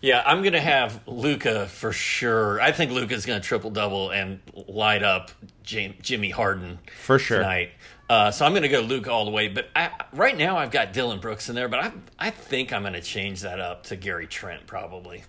Yeah, 0.00 0.22
I'm 0.24 0.42
going 0.42 0.52
to 0.52 0.60
have 0.60 1.00
Luka 1.06 1.66
for 1.66 1.92
sure. 1.92 2.60
I 2.60 2.72
think 2.72 2.92
Luka's 2.92 3.26
going 3.26 3.40
to 3.40 3.46
triple 3.46 3.70
double 3.70 4.10
and 4.10 4.40
light 4.68 5.02
up 5.02 5.30
Jimmy 5.62 6.30
Harden 6.30 6.78
for 6.96 7.18
sure 7.18 7.38
tonight. 7.38 7.70
Uh, 8.08 8.30
so 8.30 8.44
I'm 8.44 8.52
going 8.52 8.62
to 8.62 8.68
go 8.68 8.80
Luka 8.80 9.10
all 9.10 9.24
the 9.24 9.30
way. 9.30 9.48
But 9.48 9.68
I, 9.74 9.90
right 10.12 10.36
now 10.36 10.56
I've 10.58 10.70
got 10.70 10.92
Dillon 10.92 11.18
Brooks 11.18 11.48
in 11.48 11.54
there, 11.54 11.68
but 11.68 11.80
I 11.80 11.92
I 12.18 12.30
think 12.30 12.72
I'm 12.72 12.82
going 12.82 12.94
to 12.94 13.00
change 13.00 13.40
that 13.40 13.58
up 13.58 13.84
to 13.84 13.96
Gary 13.96 14.26
Trent 14.26 14.66
probably. 14.66 15.24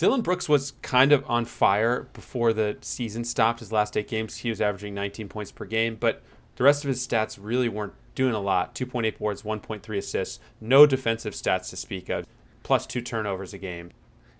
Dillon 0.00 0.22
Brooks 0.22 0.48
was 0.48 0.72
kind 0.80 1.12
of 1.12 1.22
on 1.28 1.44
fire 1.44 2.08
before 2.14 2.54
the 2.54 2.78
season 2.80 3.22
stopped. 3.22 3.60
His 3.60 3.70
last 3.70 3.98
eight 3.98 4.08
games, 4.08 4.38
he 4.38 4.48
was 4.48 4.58
averaging 4.58 4.94
19 4.94 5.28
points 5.28 5.52
per 5.52 5.66
game, 5.66 5.94
but 5.94 6.22
the 6.56 6.64
rest 6.64 6.84
of 6.84 6.88
his 6.88 7.06
stats 7.06 7.38
really 7.38 7.68
weren't 7.68 7.92
doing 8.14 8.32
a 8.32 8.40
lot 8.40 8.74
2.8 8.74 9.18
boards, 9.18 9.42
1.3 9.42 9.98
assists, 9.98 10.40
no 10.58 10.86
defensive 10.86 11.34
stats 11.34 11.68
to 11.68 11.76
speak 11.76 12.08
of, 12.08 12.24
plus 12.62 12.86
two 12.86 13.02
turnovers 13.02 13.52
a 13.52 13.58
game. 13.58 13.90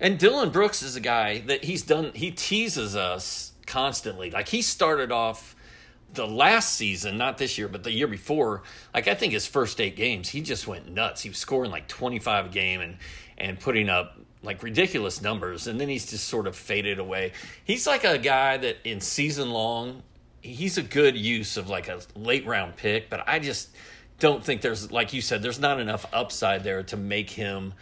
And 0.00 0.18
Dillon 0.18 0.48
Brooks 0.48 0.82
is 0.82 0.96
a 0.96 1.00
guy 1.00 1.40
that 1.40 1.64
he's 1.64 1.82
done, 1.82 2.12
he 2.14 2.30
teases 2.30 2.96
us 2.96 3.52
constantly. 3.66 4.30
Like 4.30 4.48
he 4.48 4.62
started 4.62 5.12
off 5.12 5.54
the 6.14 6.26
last 6.26 6.72
season, 6.72 7.18
not 7.18 7.36
this 7.36 7.58
year, 7.58 7.68
but 7.68 7.84
the 7.84 7.92
year 7.92 8.08
before, 8.08 8.62
like 8.94 9.08
I 9.08 9.14
think 9.14 9.34
his 9.34 9.46
first 9.46 9.78
eight 9.78 9.94
games, 9.94 10.30
he 10.30 10.40
just 10.40 10.66
went 10.66 10.90
nuts. 10.90 11.20
He 11.20 11.28
was 11.28 11.36
scoring 11.36 11.70
like 11.70 11.86
25 11.86 12.46
a 12.46 12.48
game 12.48 12.80
and, 12.80 12.96
and 13.36 13.60
putting 13.60 13.90
up 13.90 14.16
like 14.42 14.62
ridiculous 14.62 15.20
numbers. 15.20 15.66
And 15.66 15.80
then 15.80 15.88
he's 15.88 16.10
just 16.10 16.28
sort 16.28 16.46
of 16.46 16.56
faded 16.56 16.98
away. 16.98 17.32
He's 17.64 17.86
like 17.86 18.04
a 18.04 18.18
guy 18.18 18.56
that 18.56 18.78
in 18.84 19.00
season 19.00 19.50
long, 19.50 20.02
he's 20.40 20.78
a 20.78 20.82
good 20.82 21.16
use 21.16 21.56
of 21.56 21.68
like 21.68 21.88
a 21.88 22.00
late 22.14 22.46
round 22.46 22.76
pick, 22.76 23.10
but 23.10 23.26
I 23.28 23.38
just 23.38 23.70
don't 24.18 24.44
think 24.44 24.60
there's 24.60 24.90
like 24.90 25.12
you 25.12 25.20
said, 25.20 25.42
there's 25.42 25.60
not 25.60 25.80
enough 25.80 26.06
upside 26.12 26.64
there 26.64 26.82
to 26.84 26.96
make 26.96 27.30
him 27.30 27.74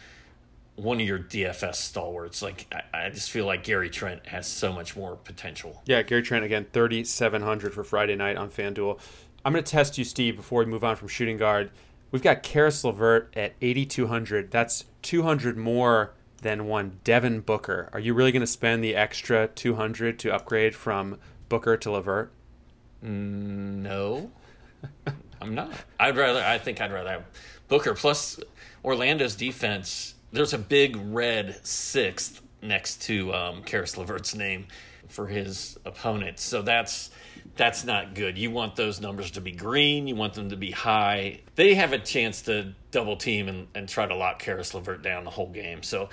one 0.76 1.00
of 1.00 1.06
your 1.06 1.18
DFS 1.18 1.76
stalwarts. 1.76 2.42
Like 2.42 2.66
I, 2.72 3.06
I 3.06 3.10
just 3.10 3.30
feel 3.30 3.46
like 3.46 3.64
Gary 3.64 3.90
Trent 3.90 4.26
has 4.26 4.46
so 4.46 4.72
much 4.72 4.96
more 4.96 5.16
potential. 5.16 5.82
Yeah, 5.86 6.02
Gary 6.02 6.22
Trent 6.22 6.44
again, 6.44 6.66
thirty 6.72 7.04
seven 7.04 7.42
hundred 7.42 7.74
for 7.74 7.84
Friday 7.84 8.16
night 8.16 8.36
on 8.36 8.50
FanDuel. 8.50 8.98
I'm 9.44 9.52
going 9.52 9.64
to 9.64 9.70
test 9.70 9.96
you, 9.96 10.04
Steve, 10.04 10.36
before 10.36 10.60
we 10.60 10.66
move 10.66 10.84
on 10.84 10.96
from 10.96 11.08
shooting 11.08 11.36
guard. 11.36 11.70
We've 12.10 12.22
got 12.22 12.42
Caris 12.42 12.84
LeVert 12.84 13.32
at 13.36 13.54
8,200. 13.60 14.50
That's 14.50 14.84
200 15.02 15.56
more 15.56 16.12
than 16.42 16.66
one 16.66 17.00
Devin 17.04 17.40
Booker. 17.40 17.88
Are 17.92 18.00
you 18.00 18.14
really 18.14 18.32
going 18.32 18.40
to 18.40 18.46
spend 18.46 18.82
the 18.82 18.94
extra 18.94 19.48
200 19.48 20.18
to 20.20 20.34
upgrade 20.34 20.74
from 20.74 21.18
Booker 21.48 21.76
to 21.76 21.90
LeVert? 21.90 22.32
No, 23.02 24.30
I'm 25.40 25.54
not. 25.54 25.72
I'd 25.98 26.16
rather. 26.16 26.42
I 26.42 26.58
think 26.58 26.80
I'd 26.80 26.92
rather 26.92 27.10
have 27.10 27.24
Booker. 27.68 27.94
Plus, 27.94 28.40
Orlando's 28.84 29.36
defense. 29.36 30.14
There's 30.32 30.52
a 30.52 30.58
big 30.58 30.96
red 30.96 31.64
sixth 31.64 32.42
next 32.60 33.02
to 33.02 33.32
um, 33.32 33.62
Caris 33.62 33.96
LeVert's 33.96 34.34
name 34.34 34.66
for 35.08 35.26
his 35.26 35.78
opponent. 35.84 36.38
So 36.38 36.62
that's 36.62 37.10
that's 37.56 37.84
not 37.84 38.14
good. 38.14 38.38
You 38.38 38.50
want 38.50 38.76
those 38.76 39.00
numbers 39.00 39.32
to 39.32 39.40
be 39.40 39.52
green. 39.52 40.06
You 40.06 40.16
want 40.16 40.34
them 40.34 40.50
to 40.50 40.56
be 40.56 40.70
high. 40.70 41.40
They 41.56 41.74
have 41.74 41.92
a 41.92 41.98
chance 41.98 42.42
to 42.42 42.74
double 42.90 43.16
team 43.16 43.48
and, 43.48 43.68
and 43.74 43.88
try 43.88 44.06
to 44.06 44.14
lock 44.14 44.38
Caris 44.38 44.74
LeVert 44.74 45.02
down 45.02 45.24
the 45.24 45.30
whole 45.30 45.50
game. 45.50 45.82
So 45.82 46.08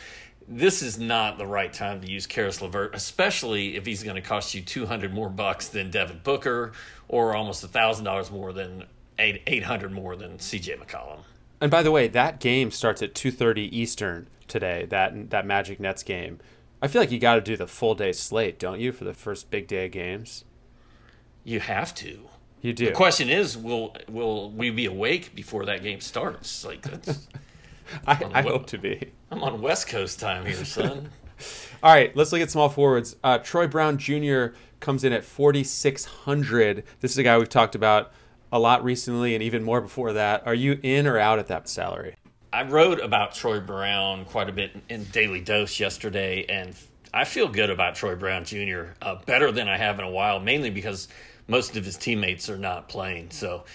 this 0.48 0.82
is 0.82 1.00
not 1.00 1.38
the 1.38 1.46
right 1.46 1.72
time 1.72 2.01
to 2.01 2.12
use 2.12 2.27
Caris 2.27 2.62
LeVert, 2.62 2.96
especially 2.96 3.75
if 3.75 3.86
he's 3.86 4.04
going 4.04 4.15
to 4.15 4.22
cost 4.22 4.54
you 4.54 4.62
200 4.62 5.13
more 5.13 5.30
bucks 5.30 5.68
than 5.70 5.92
Devin 5.92 6.22
Booker 6.24 6.74
or 7.08 7.36
almost 7.36 7.65
$1,000 7.65 8.32
more 8.32 8.54
than 8.54 8.86
800 9.18 9.92
more 9.92 10.15
than 10.15 10.38
CJ 10.38 10.80
McCollum. 10.80 11.20
And 11.62 11.72
by 11.72 11.84
the 11.84 11.92
way, 11.92 12.08
that 12.10 12.39
game 12.39 12.72
starts 12.72 13.01
at 13.01 13.13
2:30 13.13 13.70
Eastern 13.72 14.27
today, 14.48 14.86
that 14.89 15.32
that 15.32 15.46
Magic 15.46 15.80
Nets 15.80 16.04
game. 16.04 16.39
I 16.82 16.88
feel 16.88 17.01
like 17.01 17.12
you 17.12 17.20
got 17.20 17.36
to 17.36 17.42
do 17.42 17.58
the 17.58 17.68
full 17.68 17.96
day 17.96 18.12
slate, 18.12 18.60
don't 18.60 18.80
you, 18.80 18.92
for 18.92 19.06
the 19.06 19.13
first 19.13 19.50
big 19.50 19.68
day 19.68 19.86
of 19.86 19.92
games? 19.92 20.44
You 21.46 21.62
have 21.62 21.96
to. 21.96 22.28
You 22.62 22.74
do. 22.74 22.88
The 22.88 22.92
question 22.92 23.30
is, 23.30 23.56
will 23.56 23.96
will 24.10 24.52
we 24.52 24.72
be 24.72 24.88
awake 24.88 25.36
before 25.36 25.66
that 25.66 25.84
game 25.84 26.02
starts? 26.02 26.66
Like 26.66 26.82
that's 26.82 27.28
I, 28.08 28.20
I 28.34 28.42
hope 28.42 28.66
to 28.68 28.78
be. 28.80 29.12
I'm 29.32 29.44
on 29.44 29.62
West 29.62 29.88
Coast 29.88 30.20
time 30.20 30.46
here, 30.46 30.66
son. 30.66 31.10
All 31.84 31.94
right, 31.94 32.16
let's 32.16 32.32
look 32.32 32.42
at 32.42 32.50
small 32.50 32.70
forwards. 32.70 33.16
Uh, 33.24 33.38
Troy 33.38 33.68
Brown 33.68 34.00
Jr. 34.00 34.48
comes 34.80 35.04
in 35.04 35.14
at 35.14 35.24
4,600. 35.24 36.84
This 37.02 37.12
is 37.12 37.18
a 37.18 37.24
guy 37.24 37.38
we've 37.38 37.50
talked 37.50 37.75
about 37.75 38.12
a 38.52 38.58
lot 38.58 38.84
recently 38.84 39.36
and 39.36 39.44
even 39.44 39.64
more 39.64 39.82
before 39.82 40.14
that. 40.14 40.48
Are 40.48 40.54
you 40.54 40.80
in 40.82 41.06
or 41.06 41.20
out 41.20 41.38
at 41.38 41.48
that 41.48 41.70
salary? 41.70 42.16
I 42.54 42.64
wrote 42.64 43.02
about 43.02 43.36
Troy 43.36 43.60
Brown 43.60 44.25
quite 44.25 44.50
a 44.50 44.54
bit 44.54 44.72
in 44.90 45.04
Daily 45.06 45.42
Dose 45.42 45.80
yesterday, 45.80 46.46
and 46.48 46.74
I 47.14 47.25
feel 47.25 47.50
good 47.50 47.70
about 47.70 47.96
Troy 47.96 48.16
Brown 48.16 48.46
Jr. 48.46 48.86
Uh, 49.02 49.16
better 49.25 49.52
than 49.52 49.68
I 49.68 49.78
have 49.78 50.00
in 50.00 50.06
a 50.06 50.10
while, 50.10 50.40
mainly 50.40 50.70
because 50.70 51.10
most 51.48 51.78
of 51.78 51.86
his 51.86 51.98
teammates 51.98 52.50
are 52.50 52.58
not 52.58 52.90
playing. 52.90 53.32
So 53.32 53.66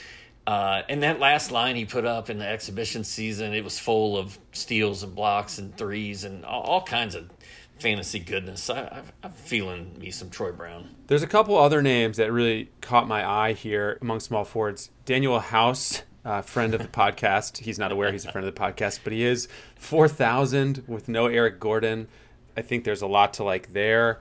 uh, 0.47 0.83
and 0.89 1.03
that 1.03 1.21
last 1.21 1.53
line 1.53 1.77
he 1.77 1.85
put 1.85 2.05
up 2.05 2.31
in 2.31 2.39
the 2.39 2.47
exhibition 2.47 3.05
season, 3.05 3.53
it 3.55 3.63
was 3.63 3.79
full 3.79 4.17
of 4.17 4.39
steals 4.53 5.03
and 5.03 5.15
blocks 5.15 5.59
and 5.59 5.77
threes 5.77 6.25
and 6.25 6.45
all, 6.45 6.63
all 6.63 6.83
kinds 6.83 7.15
of 7.15 7.31
fantasy 7.79 8.19
goodness. 8.19 8.69
I, 8.69 9.03
am 9.23 9.31
feeling 9.33 9.97
me 9.99 10.11
some 10.11 10.31
Troy 10.31 10.51
Brown. 10.51 10.89
There's 11.07 11.23
a 11.23 11.29
couple 11.29 11.57
other 11.57 11.83
names 11.83 12.17
that 12.17 12.33
really 12.33 12.71
caught 12.81 13.07
my 13.07 13.25
eye 13.25 13.53
here 13.53 13.99
among 14.01 14.21
small 14.21 14.45
forwards. 14.45 14.91
Danuel 15.07 15.41
House, 15.41 16.03
uh, 16.25 16.43
friend 16.43 16.75
of 16.75 16.83
the 16.83 16.89
podcast. 17.01 17.59
He's 17.59 17.79
not 17.79 17.93
aware 17.93 18.11
he's 18.11 18.25
a 18.25 18.33
friend 18.33 18.47
of 18.47 18.53
the 18.53 18.61
podcast, 18.61 19.01
but 19.05 19.13
he 19.13 19.25
is 19.25 19.47
4,000 19.77 20.85
with 20.87 21.09
no 21.09 21.27
Eric 21.27 21.61
Gordon. 21.61 22.09
I 22.57 22.63
think 22.63 22.85
there's 22.85 23.03
a 23.03 23.07
lot 23.07 23.35
to 23.35 23.45
like 23.45 23.73
there. 23.73 24.19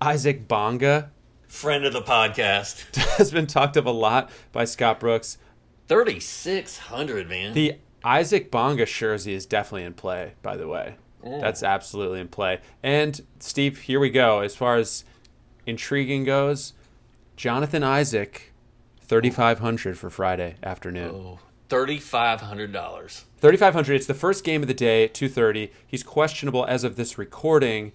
Isaac 0.00 0.48
Bonga, 0.48 1.10
friend 1.48 1.84
of 1.84 1.92
the 1.92 2.02
podcast, 2.02 2.94
has 3.16 3.30
been 3.30 3.46
talked 3.46 3.76
of 3.76 3.86
a 3.86 3.90
lot 3.90 4.30
by 4.52 4.64
Scott 4.64 5.00
Brooks. 5.00 5.38
Thirty 5.88 6.20
six 6.20 6.78
hundred, 6.78 7.28
man. 7.28 7.54
The 7.54 7.76
Isaac 8.04 8.50
Bonga 8.50 8.86
jersey 8.86 9.34
is 9.34 9.46
definitely 9.46 9.84
in 9.84 9.94
play. 9.94 10.34
By 10.42 10.56
the 10.56 10.68
way, 10.68 10.96
mm. 11.24 11.40
that's 11.40 11.62
absolutely 11.62 12.20
in 12.20 12.28
play. 12.28 12.60
And 12.82 13.20
Steve, 13.38 13.80
here 13.82 14.00
we 14.00 14.10
go. 14.10 14.40
As 14.40 14.56
far 14.56 14.76
as 14.76 15.04
intriguing 15.66 16.24
goes, 16.24 16.72
Jonathan 17.36 17.82
Isaac, 17.82 18.52
thirty 19.00 19.30
five 19.30 19.60
hundred 19.60 19.98
for 19.98 20.10
Friday 20.10 20.56
afternoon. 20.62 21.10
Oh. 21.14 21.38
Thirty 21.68 21.98
five 21.98 22.42
hundred 22.42 22.72
dollars. 22.72 23.24
Thirty 23.38 23.56
five 23.56 23.74
hundred. 23.74 23.94
It's 23.94 24.06
the 24.06 24.14
first 24.14 24.44
game 24.44 24.62
of 24.62 24.68
the 24.68 24.74
day 24.74 25.04
at 25.04 25.14
two 25.14 25.28
thirty. 25.28 25.72
He's 25.84 26.04
questionable 26.04 26.64
as 26.66 26.84
of 26.84 26.96
this 26.96 27.18
recording. 27.18 27.92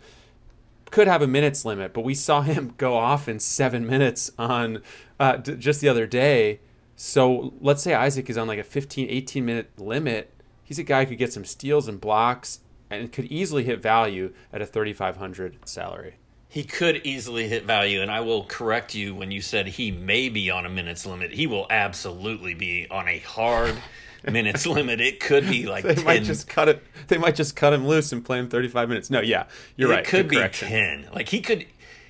Could 0.91 1.07
have 1.07 1.21
a 1.21 1.27
minutes 1.27 1.65
limit, 1.65 1.93
but 1.93 2.03
we 2.03 2.13
saw 2.13 2.41
him 2.41 2.74
go 2.77 2.95
off 2.95 3.27
in 3.27 3.39
seven 3.39 3.88
minutes 3.88 4.31
on 4.38 4.83
uh, 5.19 5.38
d- 5.38 5.55
just 5.55 5.81
the 5.81 5.89
other 5.89 6.05
day. 6.05 6.60
So 6.95 7.53
let's 7.60 7.81
say 7.81 7.93
Isaac 7.93 8.29
is 8.29 8.38
on 8.38 8.48
like 8.48 8.60
a 8.60 8.63
15, 8.63 9.10
18 9.10 9.45
minute 9.45 9.71
limit. 9.79 10.33
He's 10.63 10.77
a 10.77 10.83
guy 10.83 11.03
who 11.03 11.10
could 11.10 11.17
get 11.17 11.33
some 11.33 11.45
steals 11.45 11.88
and 11.88 12.00
blocks 12.00 12.60
and 12.89 13.12
could 13.12 13.25
easily 13.25 13.63
hit 13.63 13.81
value 13.81 14.33
at 14.53 14.62
a 14.62 14.65
3,500 14.65 15.57
salary 15.67 16.15
he 16.51 16.65
could 16.65 17.00
easily 17.05 17.48
hit 17.48 17.63
value, 17.63 18.01
and 18.01 18.12
I 18.12 18.19
will 18.19 18.43
correct 18.43 18.93
you 18.93 19.15
when 19.15 19.31
you 19.31 19.39
said 19.39 19.67
he 19.67 19.89
may 19.89 20.27
be 20.27 20.51
on 20.51 20.65
a 20.65 20.69
minutes 20.69 21.05
limit. 21.05 21.31
He 21.31 21.48
will 21.48 21.65
absolutely 21.69 22.53
be 22.53 22.88
on 22.91 23.07
a 23.07 23.19
hard 23.19 23.77
minutes 24.23 24.65
limit. 24.67 25.01
It 25.01 25.19
could 25.19 25.47
be 25.47 25.65
like 25.65 25.83
they 25.83 25.95
10. 25.95 26.03
might 26.03 26.23
just 26.23 26.47
cut 26.47 26.69
it. 26.69 26.83
They 27.07 27.17
might 27.17 27.35
just 27.35 27.55
cut 27.55 27.73
him 27.73 27.87
loose 27.87 28.11
and 28.11 28.23
play 28.23 28.39
him 28.39 28.49
thirty 28.49 28.67
five 28.67 28.89
minutes. 28.89 29.09
No, 29.09 29.21
yeah, 29.21 29.45
you're 29.75 29.91
it 29.91 29.95
right. 29.95 30.05
It 30.05 30.09
could 30.09 30.27
be 30.27 30.47
ten. 30.49 31.07
Like 31.13 31.29
he 31.29 31.41
could, 31.41 31.65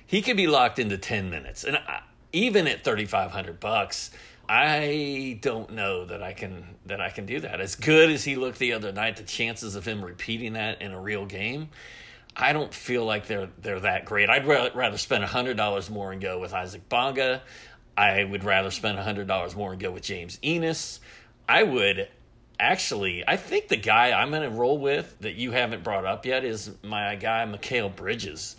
he 0.06 0.22
could 0.22 0.36
be 0.36 0.46
locked 0.46 0.78
into 0.78 0.98
ten 0.98 1.30
minutes, 1.30 1.64
and 1.64 1.76
I, 1.76 2.02
even 2.32 2.66
at 2.66 2.84
thirty 2.84 3.04
five 3.04 3.30
hundred 3.30 3.60
bucks. 3.60 4.10
I 4.48 5.38
don't 5.40 5.72
know 5.72 6.04
that 6.04 6.22
I 6.22 6.32
can 6.34 6.76
that 6.86 7.00
I 7.00 7.10
can 7.10 7.24
do 7.26 7.40
that. 7.40 7.60
As 7.60 7.74
good 7.74 8.10
as 8.10 8.24
he 8.24 8.34
looked 8.34 8.58
the 8.58 8.72
other 8.74 8.92
night, 8.92 9.16
the 9.16 9.22
chances 9.22 9.76
of 9.76 9.86
him 9.86 10.04
repeating 10.04 10.54
that 10.54 10.82
in 10.82 10.92
a 10.92 11.00
real 11.00 11.24
game, 11.24 11.70
I 12.36 12.52
don't 12.52 12.74
feel 12.74 13.04
like 13.04 13.26
they're 13.26 13.48
they're 13.62 13.80
that 13.80 14.04
great. 14.04 14.28
I'd 14.28 14.46
rather 14.46 14.98
spend 14.98 15.24
hundred 15.24 15.56
dollars 15.56 15.88
more 15.88 16.12
and 16.12 16.20
go 16.20 16.38
with 16.38 16.52
Isaac 16.52 16.86
Bonga. 16.88 17.42
I 17.96 18.24
would 18.24 18.44
rather 18.44 18.70
spend 18.70 18.98
hundred 18.98 19.26
dollars 19.28 19.54
more 19.54 19.72
and 19.72 19.80
go 19.80 19.90
with 19.90 20.02
James 20.02 20.38
Ennis. 20.42 21.00
I 21.48 21.62
would 21.62 22.08
actually. 22.58 23.24
I 23.26 23.36
think 23.36 23.68
the 23.68 23.76
guy 23.76 24.12
I'm 24.12 24.30
going 24.30 24.42
to 24.42 24.56
roll 24.56 24.78
with 24.78 25.18
that 25.20 25.34
you 25.34 25.52
haven't 25.52 25.84
brought 25.84 26.04
up 26.04 26.24
yet 26.24 26.44
is 26.44 26.70
my 26.82 27.16
guy 27.16 27.44
Mikal 27.46 27.94
Bridges, 27.94 28.56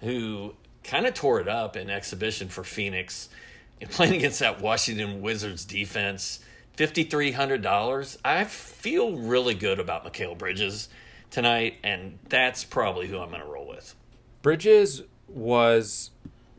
who 0.00 0.54
kind 0.84 1.06
of 1.06 1.14
tore 1.14 1.40
it 1.40 1.48
up 1.48 1.76
in 1.76 1.90
exhibition 1.90 2.48
for 2.48 2.64
Phoenix, 2.64 3.28
playing 3.90 4.16
against 4.16 4.40
that 4.40 4.60
Washington 4.60 5.20
Wizards 5.22 5.64
defense. 5.64 6.40
Fifty 6.76 7.02
three 7.02 7.32
hundred 7.32 7.62
dollars. 7.62 8.18
I 8.24 8.44
feel 8.44 9.16
really 9.16 9.54
good 9.54 9.80
about 9.80 10.04
Mikal 10.04 10.38
Bridges 10.38 10.88
tonight, 11.30 11.74
and 11.82 12.18
that's 12.28 12.62
probably 12.64 13.08
who 13.08 13.18
I'm 13.18 13.30
going 13.30 13.40
to 13.42 13.48
roll 13.48 13.66
with. 13.66 13.94
Bridges 14.42 15.02
was 15.26 16.10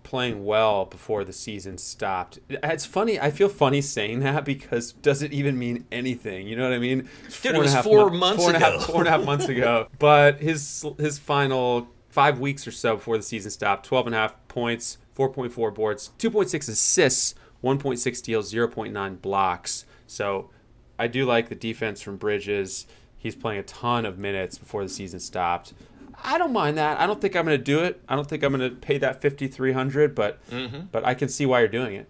playing 0.10 0.44
well 0.44 0.86
before 0.86 1.24
the 1.24 1.32
season 1.32 1.78
stopped. 1.78 2.40
It's 2.50 2.84
funny. 2.84 3.20
I 3.20 3.30
feel 3.30 3.48
funny 3.48 3.80
saying 3.80 4.22
that 4.22 4.44
because 4.44 4.94
does 4.94 5.22
it 5.22 5.32
even 5.32 5.60
mean 5.60 5.86
anything? 5.92 6.48
You 6.48 6.56
know 6.56 6.64
what 6.64 6.74
I 6.74 6.80
mean? 6.80 7.08
Dude, 7.44 7.54
it 7.54 7.60
was 7.60 7.76
four 7.78 8.10
months 8.10 8.42
four 8.42 8.50
ago. 8.50 8.66
And 8.66 8.80
half, 8.80 8.86
four 8.88 9.02
and 9.02 9.08
a 9.08 9.12
half 9.12 9.24
months 9.24 9.48
ago. 9.48 9.88
But 10.00 10.42
his 10.42 10.84
his 10.98 11.20
final 11.20 11.90
five 12.10 12.40
weeks 12.40 12.66
or 12.66 12.72
so 12.72 12.96
before 12.96 13.18
the 13.18 13.24
season 13.24 13.52
stopped, 13.52 13.86
12 13.86 14.08
and 14.08 14.16
a 14.16 14.18
half 14.18 14.48
points, 14.48 14.98
4.4 15.16 15.76
boards, 15.76 16.12
2.6 16.18 16.70
assists, 16.70 17.36
1.6 17.64 18.16
steals, 18.16 18.52
0.9 18.52 19.22
blocks. 19.22 19.86
So 20.08 20.50
I 20.98 21.06
do 21.06 21.26
like 21.26 21.50
the 21.50 21.56
defense 21.56 22.02
from 22.02 22.18
Bridges. 22.18 22.88
He's 23.16 23.36
playing 23.36 23.60
a 23.60 23.64
ton 23.64 24.06
of 24.06 24.18
minutes 24.18 24.58
before 24.58 24.82
the 24.82 24.90
season 24.90 25.20
stopped. 25.20 25.74
I 26.24 26.38
don't 26.38 26.54
mind 26.54 26.78
that. 26.78 27.00
I 27.00 27.08
don't 27.08 27.20
think 27.20 27.36
I'm 27.36 27.46
going 27.46 27.58
to 27.58 27.64
do 27.64 27.80
it. 27.80 28.02
I 28.08 28.16
don't 28.16 28.28
think 28.28 28.44
I'm 28.44 28.56
going 28.56 28.70
to 28.70 28.76
pay 28.76 28.98
that 29.00 29.22
5300 29.22 30.16
but 30.16 30.46
mm-hmm. 30.50 30.82
but 30.92 31.06
I 31.06 31.14
can 31.14 31.30
see 31.30 31.46
why 31.46 31.60
you're 31.60 31.68
doing 31.68 31.96
it. 31.96 32.08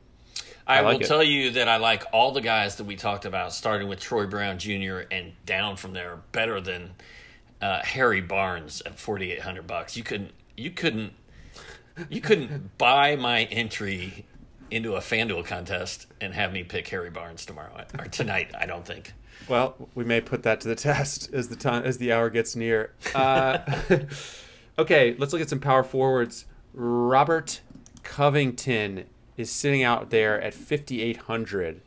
I, 0.65 0.77
I 0.77 0.81
like 0.81 0.97
will 0.97 1.05
it. 1.05 1.07
tell 1.07 1.23
you 1.23 1.51
that 1.51 1.67
I 1.67 1.77
like 1.77 2.03
all 2.13 2.31
the 2.31 2.41
guys 2.41 2.75
that 2.75 2.83
we 2.83 2.95
talked 2.95 3.25
about, 3.25 3.53
starting 3.53 3.87
with 3.87 3.99
Troy 3.99 4.27
Brown 4.27 4.59
Jr. 4.59 4.99
and 5.09 5.33
down 5.45 5.77
from 5.77 5.93
there, 5.93 6.19
better 6.31 6.61
than 6.61 6.91
uh, 7.59 7.81
Harry 7.83 8.21
Barnes 8.21 8.81
at 8.85 8.99
4800 8.99 9.65
bucks. 9.65 9.97
You 9.97 10.03
couldn't 10.03 10.31
you 10.55 10.71
couldn't 10.71 11.13
you 12.09 12.21
couldn't 12.21 12.77
buy 12.77 13.15
my 13.15 13.43
entry 13.45 14.25
into 14.71 14.95
a 14.95 14.99
FanDuel 14.99 15.45
contest 15.45 16.05
and 16.21 16.33
have 16.33 16.53
me 16.53 16.63
pick 16.63 16.87
Harry 16.89 17.09
Barnes 17.09 17.45
tomorrow 17.45 17.85
or 17.97 18.05
tonight. 18.05 18.51
I 18.57 18.65
don't 18.65 18.85
think. 18.85 19.13
Well, 19.47 19.89
we 19.95 20.03
may 20.03 20.21
put 20.21 20.43
that 20.43 20.61
to 20.61 20.67
the 20.67 20.75
test 20.89 21.33
as 21.33 21.49
the 21.49 21.55
time 21.55 21.83
as 21.83 21.97
the 21.97 22.11
hour 22.11 22.29
gets 22.29 22.55
near. 22.55 22.93
Uh, 23.13 23.59
okay, 24.79 25.15
let's 25.17 25.33
look 25.33 25.41
at 25.41 25.49
some 25.49 25.59
power 25.59 25.83
forwards. 25.83 26.45
Robert 26.73 27.61
Covington 28.03 29.05
is 29.37 29.51
sitting 29.51 29.83
out 29.83 30.09
there 30.09 30.39
at 30.41 30.53
5800. 30.53 31.81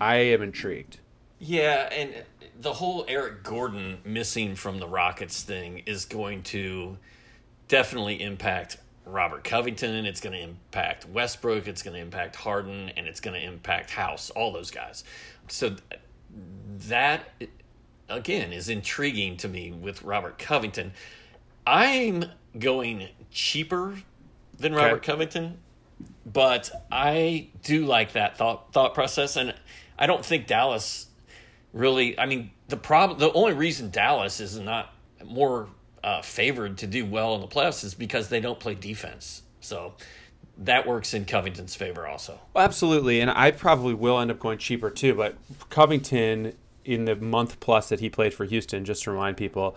I 0.00 0.16
am 0.16 0.42
intrigued. 0.42 0.98
Yeah, 1.38 1.88
and 1.92 2.24
the 2.60 2.74
whole 2.74 3.04
Eric 3.08 3.42
Gordon 3.42 3.98
missing 4.04 4.54
from 4.54 4.78
the 4.78 4.86
Rockets 4.86 5.42
thing 5.42 5.82
is 5.86 6.04
going 6.04 6.42
to 6.44 6.96
definitely 7.68 8.22
impact 8.22 8.78
Robert 9.04 9.44
Covington. 9.44 10.06
It's 10.06 10.20
going 10.20 10.32
to 10.32 10.42
impact 10.42 11.08
Westbrook. 11.08 11.68
It's 11.68 11.82
going 11.82 11.94
to 11.94 12.00
impact 12.00 12.36
Harden, 12.36 12.90
and 12.96 13.06
it's 13.06 13.20
going 13.20 13.38
to 13.38 13.46
impact 13.46 13.90
House. 13.90 14.30
All 14.30 14.52
those 14.52 14.70
guys. 14.70 15.04
So 15.48 15.76
that 16.88 17.28
again 18.08 18.52
is 18.52 18.68
intriguing 18.68 19.36
to 19.38 19.48
me 19.48 19.72
with 19.72 20.02
Robert 20.02 20.38
Covington. 20.38 20.92
I'm 21.66 22.24
going 22.58 23.08
cheaper 23.30 23.96
than 24.58 24.74
Robert 24.74 24.96
okay. 24.96 25.06
Covington, 25.06 25.58
but 26.26 26.70
I 26.90 27.48
do 27.62 27.86
like 27.86 28.12
that 28.12 28.36
thought 28.36 28.72
thought 28.72 28.94
process, 28.94 29.36
and 29.36 29.54
I 29.98 30.06
don't 30.06 30.24
think 30.24 30.46
Dallas 30.46 31.06
really. 31.72 32.18
I 32.18 32.26
mean, 32.26 32.50
the 32.68 32.76
problem, 32.76 33.18
the 33.18 33.32
only 33.32 33.54
reason 33.54 33.90
Dallas 33.90 34.40
is 34.40 34.58
not 34.58 34.94
more 35.24 35.68
uh, 36.02 36.22
favored 36.22 36.78
to 36.78 36.86
do 36.86 37.04
well 37.06 37.34
in 37.34 37.40
the 37.40 37.48
playoffs 37.48 37.84
is 37.84 37.94
because 37.94 38.28
they 38.28 38.40
don't 38.40 38.60
play 38.60 38.74
defense. 38.74 39.42
So 39.60 39.94
that 40.58 40.86
works 40.86 41.14
in 41.14 41.24
Covington's 41.24 41.74
favor 41.74 42.06
also. 42.06 42.38
Absolutely, 42.54 43.20
and 43.20 43.30
I 43.30 43.50
probably 43.50 43.94
will 43.94 44.20
end 44.20 44.30
up 44.30 44.38
going 44.38 44.58
cheaper 44.58 44.90
too. 44.90 45.14
But 45.14 45.36
Covington 45.70 46.54
in 46.84 47.04
the 47.06 47.16
month 47.16 47.60
plus 47.60 47.88
that 47.88 48.00
he 48.00 48.08
played 48.10 48.34
for 48.34 48.44
Houston, 48.44 48.84
just 48.84 49.04
to 49.04 49.10
remind 49.10 49.36
people, 49.36 49.76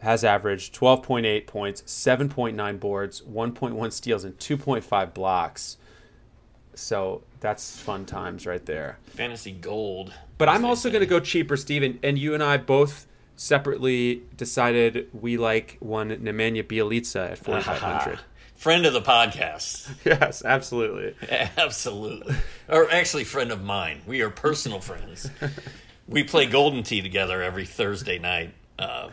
has 0.00 0.22
averaged 0.24 0.74
12.8 0.74 1.46
points, 1.46 1.82
7.9 1.82 2.78
boards, 2.80 3.20
1.1 3.22 3.92
steals, 3.92 4.24
and 4.24 4.36
2.5 4.38 5.14
blocks. 5.14 5.76
So 6.74 7.22
that's 7.40 7.78
fun 7.80 8.06
times 8.06 8.46
right 8.46 8.64
there. 8.64 8.98
Fantasy 9.06 9.52
gold. 9.52 10.12
But 10.38 10.48
I'm 10.48 10.64
also 10.64 10.88
going 10.90 11.00
to 11.00 11.06
go 11.06 11.18
cheaper, 11.20 11.56
Steven. 11.56 11.98
And 12.02 12.16
you 12.18 12.34
and 12.34 12.42
I 12.42 12.56
both 12.56 13.06
separately 13.34 14.22
decided 14.36 15.08
we 15.12 15.36
like 15.36 15.76
one 15.80 16.10
Nemanja 16.10 16.62
Bjelica 16.64 17.32
at 17.32 17.38
4,500. 17.44 18.20
friend 18.54 18.86
of 18.86 18.92
the 18.92 19.02
podcast. 19.02 19.88
Yes, 20.04 20.44
absolutely. 20.44 21.14
absolutely. 21.56 22.36
Or 22.68 22.88
actually, 22.92 23.24
friend 23.24 23.50
of 23.50 23.64
mine. 23.64 24.02
We 24.06 24.20
are 24.22 24.30
personal 24.30 24.80
friends. 24.80 25.28
We 26.08 26.24
play 26.24 26.46
Golden 26.46 26.82
Tee 26.82 27.02
together 27.02 27.42
every 27.42 27.66
Thursday 27.66 28.18
night. 28.18 28.54
Uh, 28.78 29.10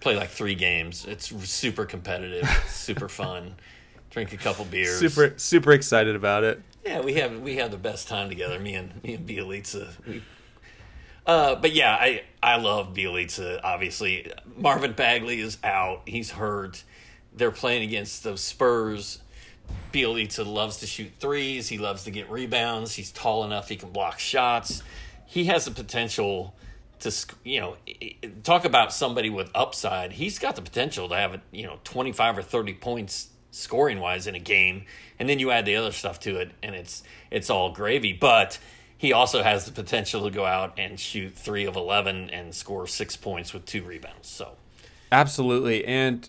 play 0.00 0.16
like 0.16 0.30
three 0.30 0.54
games. 0.54 1.04
It's 1.06 1.28
super 1.48 1.84
competitive, 1.84 2.48
super 2.68 3.08
fun. 3.08 3.54
Drink 4.10 4.32
a 4.32 4.36
couple 4.36 4.64
beers. 4.64 4.98
Super 4.98 5.34
super 5.36 5.72
excited 5.72 6.14
about 6.14 6.44
it. 6.44 6.62
Yeah, 6.84 7.00
we 7.00 7.14
have 7.14 7.40
we 7.40 7.56
have 7.56 7.70
the 7.72 7.76
best 7.76 8.06
time 8.06 8.28
together. 8.28 8.58
Me 8.60 8.74
and 8.74 9.02
me 9.02 9.14
and. 9.14 9.26
We, 9.26 10.22
uh, 11.26 11.56
but 11.56 11.72
yeah, 11.72 11.92
I 11.92 12.22
I 12.40 12.56
love 12.56 12.94
Bjelica. 12.94 13.60
Obviously, 13.64 14.32
Marvin 14.56 14.92
Bagley 14.92 15.40
is 15.40 15.58
out. 15.64 16.02
He's 16.06 16.30
hurt. 16.30 16.84
They're 17.34 17.50
playing 17.50 17.82
against 17.82 18.22
the 18.22 18.36
Spurs. 18.38 19.18
Bjelica 19.92 20.46
loves 20.46 20.76
to 20.76 20.86
shoot 20.86 21.10
threes. 21.18 21.68
He 21.68 21.78
loves 21.78 22.04
to 22.04 22.12
get 22.12 22.30
rebounds. 22.30 22.94
He's 22.94 23.10
tall 23.10 23.42
enough. 23.44 23.68
He 23.68 23.74
can 23.74 23.90
block 23.90 24.20
shots 24.20 24.82
he 25.26 25.44
has 25.46 25.64
the 25.64 25.70
potential 25.70 26.54
to 27.00 27.12
you 27.44 27.60
know 27.60 27.76
talk 28.42 28.64
about 28.64 28.92
somebody 28.92 29.30
with 29.30 29.50
upside. 29.54 30.12
He's 30.12 30.38
got 30.38 30.56
the 30.56 30.62
potential 30.62 31.08
to 31.08 31.14
have 31.14 31.40
you 31.50 31.64
know 31.64 31.78
twenty 31.84 32.12
five 32.12 32.36
or 32.38 32.42
thirty 32.42 32.74
points 32.74 33.28
scoring 33.50 34.00
wise 34.00 34.26
in 34.26 34.34
a 34.34 34.40
game, 34.40 34.84
and 35.18 35.28
then 35.28 35.38
you 35.38 35.50
add 35.50 35.64
the 35.64 35.76
other 35.76 35.92
stuff 35.92 36.20
to 36.20 36.36
it, 36.36 36.52
and 36.62 36.74
it's 36.74 37.02
it's 37.30 37.50
all 37.50 37.72
gravy. 37.72 38.12
But 38.12 38.58
he 38.96 39.12
also 39.12 39.42
has 39.42 39.66
the 39.66 39.72
potential 39.72 40.24
to 40.24 40.30
go 40.30 40.44
out 40.44 40.78
and 40.78 40.98
shoot 40.98 41.34
three 41.34 41.64
of 41.64 41.76
eleven 41.76 42.30
and 42.30 42.54
score 42.54 42.86
six 42.86 43.16
points 43.16 43.52
with 43.52 43.66
two 43.66 43.82
rebounds. 43.82 44.28
So 44.28 44.56
absolutely, 45.12 45.84
and 45.84 46.28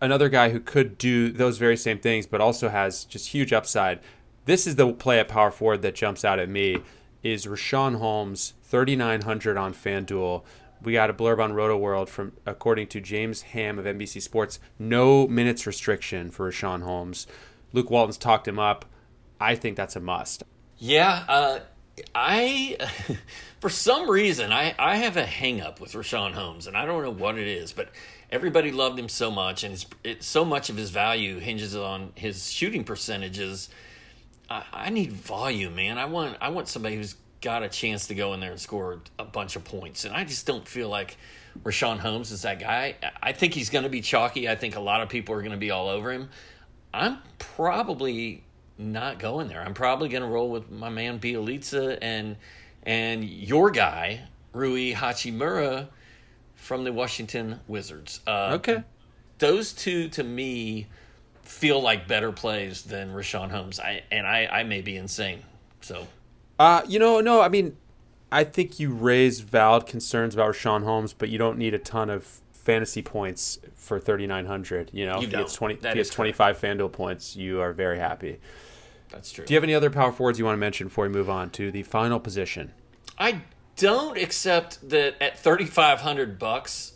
another 0.00 0.28
guy 0.28 0.50
who 0.50 0.60
could 0.60 0.98
do 0.98 1.30
those 1.30 1.58
very 1.58 1.76
same 1.76 1.98
things, 1.98 2.26
but 2.26 2.40
also 2.40 2.68
has 2.68 3.04
just 3.04 3.28
huge 3.28 3.52
upside. 3.52 4.00
This 4.44 4.66
is 4.66 4.76
the 4.76 4.92
play 4.94 5.18
at 5.18 5.28
power 5.28 5.50
forward 5.50 5.82
that 5.82 5.94
jumps 5.94 6.24
out 6.24 6.38
at 6.38 6.48
me 6.48 6.78
is 7.22 7.46
Richaun 7.46 7.98
Holmes, 7.98 8.54
3,900 8.64 9.56
on 9.56 9.74
FanDuel. 9.74 10.42
We 10.82 10.92
got 10.92 11.10
a 11.10 11.14
blurb 11.14 11.42
on 11.42 11.52
Rotoworld 11.52 12.08
from, 12.08 12.32
according 12.46 12.88
to 12.88 13.00
James 13.00 13.42
Ham 13.42 13.78
of 13.78 13.84
NBC 13.84 14.22
Sports, 14.22 14.60
no 14.78 15.26
minutes 15.26 15.66
restriction 15.66 16.30
for 16.30 16.50
Richaun 16.50 16.82
Holmes. 16.82 17.26
Luke 17.72 17.90
Walton's 17.90 18.18
talked 18.18 18.46
him 18.46 18.58
up. 18.58 18.84
I 19.40 19.54
think 19.54 19.76
that's 19.76 19.96
a 19.96 20.00
must. 20.00 20.44
Yeah, 20.78 21.24
uh, 21.28 21.58
I, 22.14 22.76
for 23.60 23.70
some 23.70 24.08
reason, 24.08 24.52
I, 24.52 24.74
I 24.78 24.96
have 24.96 25.16
a 25.16 25.26
hang 25.26 25.60
up 25.60 25.80
with 25.80 25.92
Richaun 25.92 26.32
Holmes, 26.32 26.66
and 26.66 26.76
I 26.76 26.84
don't 26.84 27.02
know 27.02 27.10
what 27.10 27.38
it 27.38 27.48
is, 27.48 27.72
but 27.72 27.90
everybody 28.30 28.70
loved 28.70 28.98
him 28.98 29.08
so 29.08 29.30
much, 29.30 29.64
and 29.64 29.84
it, 30.04 30.22
so 30.22 30.44
much 30.44 30.70
of 30.70 30.76
his 30.76 30.90
value 30.90 31.38
hinges 31.38 31.74
on 31.74 32.12
his 32.14 32.50
shooting 32.50 32.84
percentages. 32.84 33.68
I, 34.50 34.64
I 34.72 34.90
need 34.90 35.12
volume, 35.12 35.76
man. 35.76 35.98
I 35.98 36.06
want 36.06 36.36
I 36.40 36.50
want 36.50 36.68
somebody 36.68 36.96
who's 36.96 37.16
got 37.40 37.62
a 37.62 37.68
chance 37.68 38.08
to 38.08 38.14
go 38.14 38.34
in 38.34 38.40
there 38.40 38.50
and 38.50 38.60
score 38.60 39.00
a 39.18 39.24
bunch 39.24 39.56
of 39.56 39.64
points, 39.64 40.04
and 40.04 40.14
I 40.14 40.24
just 40.24 40.46
don't 40.46 40.66
feel 40.66 40.88
like 40.88 41.16
Richaun 41.62 41.98
Holmes 41.98 42.30
is 42.30 42.42
that 42.42 42.58
guy. 42.58 42.96
I 43.22 43.32
think 43.32 43.54
he's 43.54 43.70
going 43.70 43.84
to 43.84 43.90
be 43.90 44.00
chalky. 44.00 44.48
I 44.48 44.56
think 44.56 44.76
a 44.76 44.80
lot 44.80 45.00
of 45.00 45.08
people 45.08 45.34
are 45.34 45.40
going 45.40 45.52
to 45.52 45.58
be 45.58 45.70
all 45.70 45.88
over 45.88 46.12
him. 46.12 46.30
I'm 46.92 47.18
probably 47.38 48.44
not 48.78 49.18
going 49.18 49.48
there. 49.48 49.60
I'm 49.60 49.74
probably 49.74 50.08
going 50.08 50.22
to 50.22 50.28
roll 50.28 50.50
with 50.50 50.70
my 50.70 50.88
man 50.88 51.18
Bjelica 51.18 51.98
and 52.00 52.36
and 52.84 53.24
your 53.24 53.70
guy 53.70 54.22
Rui 54.52 54.92
Hachimura 54.92 55.88
from 56.54 56.84
the 56.84 56.92
Washington 56.92 57.60
Wizards. 57.68 58.20
Uh, 58.26 58.52
okay, 58.54 58.82
those 59.38 59.72
two 59.72 60.08
to 60.10 60.24
me 60.24 60.86
feel 61.48 61.80
like 61.80 62.06
better 62.06 62.30
plays 62.30 62.82
than 62.82 63.12
Richaun 63.12 63.50
Holmes. 63.50 63.80
I 63.80 64.02
and 64.12 64.26
I, 64.26 64.46
I 64.46 64.62
may 64.64 64.82
be 64.82 64.96
insane. 64.96 65.42
So, 65.80 66.06
uh, 66.58 66.82
you 66.86 66.98
know, 66.98 67.20
no, 67.20 67.40
I 67.40 67.48
mean, 67.48 67.76
I 68.30 68.44
think 68.44 68.78
you 68.78 68.90
raise 68.92 69.40
valid 69.40 69.86
concerns 69.86 70.34
about 70.34 70.54
Richaun 70.54 70.84
Holmes, 70.84 71.12
but 71.12 71.30
you 71.30 71.38
don't 71.38 71.56
need 71.56 71.74
a 71.74 71.78
ton 71.78 72.10
of 72.10 72.40
fantasy 72.52 73.00
points 73.00 73.58
for 73.76 73.98
3900 73.98 74.90
you 74.92 75.06
know? 75.06 75.20
You 75.20 75.26
if 75.26 75.30
he 75.30 75.36
gets 75.38 75.54
20 75.54 75.76
that 75.76 75.88
if 75.88 75.94
he 75.94 76.00
gets 76.00 76.10
25 76.10 76.60
fanduel 76.60 76.92
points 76.92 77.34
you 77.34 77.62
are 77.62 77.72
very 77.72 77.98
happy. 77.98 78.40
That's 79.08 79.32
true. 79.32 79.46
Do 79.46 79.54
you 79.54 79.56
have 79.56 79.64
any 79.64 79.74
other 79.74 79.88
power 79.88 80.12
forwards 80.12 80.38
you 80.38 80.44
want 80.44 80.56
to 80.56 80.60
mention 80.60 80.88
before 80.88 81.04
we 81.04 81.08
move 81.08 81.30
on 81.30 81.48
to 81.50 81.70
the 81.70 81.82
final 81.82 82.20
position? 82.20 82.74
I 83.18 83.40
don't 83.76 84.18
accept 84.18 84.86
that 84.90 85.14
at 85.22 85.38
3500 85.38 86.38
bucks 86.38 86.92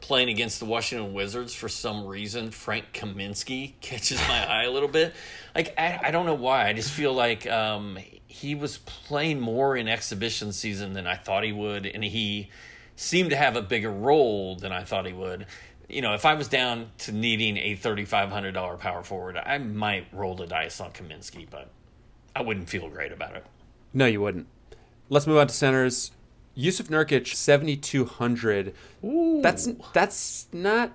playing 0.00 0.28
against 0.28 0.58
the 0.58 0.64
Washington 0.64 1.12
Wizards 1.12 1.54
for 1.54 1.68
some 1.68 2.06
reason, 2.06 2.50
Frank 2.50 2.86
Kaminsky 2.92 3.74
catches 3.80 4.18
my 4.28 4.46
eye 4.46 4.64
a 4.64 4.70
little 4.70 4.88
bit. 4.88 5.14
Like 5.54 5.74
I, 5.78 6.00
I 6.04 6.10
don't 6.10 6.26
know 6.26 6.34
why. 6.34 6.68
I 6.68 6.72
just 6.72 6.90
feel 6.90 7.12
like 7.12 7.46
um, 7.46 7.98
he 8.26 8.54
was 8.54 8.78
playing 8.78 9.40
more 9.40 9.76
in 9.76 9.88
exhibition 9.88 10.52
season 10.52 10.94
than 10.94 11.06
I 11.06 11.16
thought 11.16 11.44
he 11.44 11.52
would, 11.52 11.86
and 11.86 12.02
he 12.02 12.50
seemed 12.96 13.30
to 13.30 13.36
have 13.36 13.56
a 13.56 13.62
bigger 13.62 13.90
role 13.90 14.56
than 14.56 14.72
I 14.72 14.84
thought 14.84 15.06
he 15.06 15.12
would. 15.12 15.46
You 15.88 16.02
know, 16.02 16.14
if 16.14 16.26
I 16.26 16.34
was 16.34 16.48
down 16.48 16.90
to 16.98 17.12
needing 17.12 17.56
a 17.56 17.74
thirty-five 17.74 18.30
hundred 18.30 18.52
dollar 18.52 18.76
power 18.76 19.02
forward, 19.02 19.36
I 19.36 19.58
might 19.58 20.06
roll 20.12 20.34
the 20.34 20.46
dice 20.46 20.80
on 20.80 20.92
Kaminsky, 20.92 21.48
but 21.48 21.70
I 22.36 22.42
wouldn't 22.42 22.68
feel 22.68 22.88
great 22.88 23.12
about 23.12 23.36
it. 23.36 23.46
No, 23.94 24.06
you 24.06 24.20
wouldn't. 24.20 24.46
Let's 25.08 25.26
move 25.26 25.38
on 25.38 25.46
to 25.46 25.54
centers. 25.54 26.10
Jusuf 26.58 26.88
Nurkic, 26.88 27.34
7,200. 27.34 28.74
That's 29.42 29.68
that's 29.92 30.48
not 30.52 30.92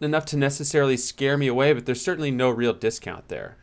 enough 0.00 0.24
to 0.26 0.36
necessarily 0.36 0.96
scare 0.96 1.38
me 1.38 1.46
away, 1.46 1.72
but 1.72 1.86
there's 1.86 2.02
certainly 2.02 2.30
no 2.30 2.50
real 2.50 2.72
discount 2.72 3.28
there. 3.28 3.56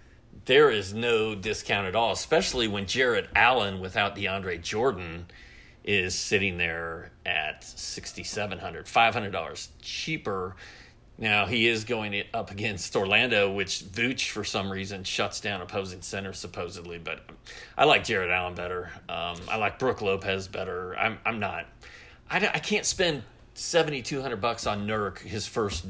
There 0.46 0.70
is 0.70 0.94
no 0.94 1.36
discount 1.36 1.88
at 1.88 1.96
all, 1.96 2.12
especially 2.12 2.68
when 2.68 2.86
Jarrett 2.86 3.30
Allen 3.36 3.80
without 3.80 4.16
DeAndre 4.16 4.62
Jordan 4.62 5.26
is 5.84 6.16
sitting 6.16 6.58
there 6.58 7.12
at 7.26 7.64
6700 7.64 8.86
$500 8.86 9.68
cheaper 9.82 10.56
now 11.18 11.46
he 11.46 11.68
is 11.68 11.86
going 11.86 12.24
up 12.34 12.52
against 12.52 12.96
Orlando, 12.96 13.52
which 13.52 13.80
Vooch 13.86 14.30
for 14.30 14.44
some 14.44 14.70
reason 14.70 15.04
shuts 15.04 15.40
down 15.40 15.62
opposing 15.62 16.02
centers 16.02 16.38
supposedly. 16.38 16.98
But 16.98 17.22
I 17.78 17.86
like 17.86 18.04
Jarrett 18.04 18.32
Allen 18.32 18.54
better. 18.54 18.92
Um, 19.08 19.38
I 19.50 19.56
like 19.58 19.80
Brook 19.80 20.02
Lopez 20.02 20.48
better. 20.48 20.98
I'm 20.98 21.18
I'm 21.26 21.40
not. 21.40 21.68
I, 22.30 22.38
I 22.38 22.60
can't 22.60 22.86
spend 22.86 23.24
seventy 23.54 24.02
two 24.02 24.22
hundred 24.22 24.42
bucks 24.42 24.68
on 24.68 24.86
Nurk 24.88 25.20
his 25.20 25.48
first 25.48 25.86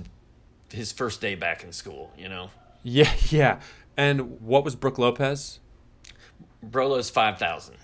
his 0.71 0.91
first 0.91 1.21
day 1.21 1.33
back 1.33 1.63
in 1.63 1.71
school. 1.71 2.13
You 2.17 2.29
know. 2.29 2.49
Yeah, 2.83 3.11
yeah. 3.29 3.61
And 3.97 4.41
what 4.41 4.63
was 4.63 4.75
Brook 4.75 4.99
Lopez? 4.99 5.59
Brolo's 6.63 7.09
five 7.09 7.39
thousand. 7.39 7.77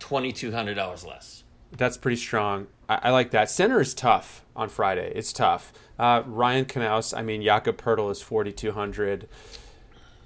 Twenty 0.00 0.32
two 0.32 0.50
hundred 0.50 0.74
dollars 0.74 1.04
less. 1.04 1.44
That's 1.76 1.96
pretty 1.96 2.16
strong. 2.16 2.66
I, 2.88 2.98
I 3.04 3.10
like 3.10 3.30
that. 3.30 3.48
Center 3.48 3.80
is 3.80 3.94
tough 3.94 4.44
on 4.56 4.68
Friday. 4.68 5.12
It's 5.14 5.32
tough. 5.32 5.72
Uh, 6.00 6.22
Ryan 6.24 6.64
Knaus, 6.64 7.14
I 7.14 7.20
mean, 7.20 7.42
Jakob 7.42 7.76
Poeltl 7.76 8.10
is 8.10 8.22
4,200. 8.22 9.28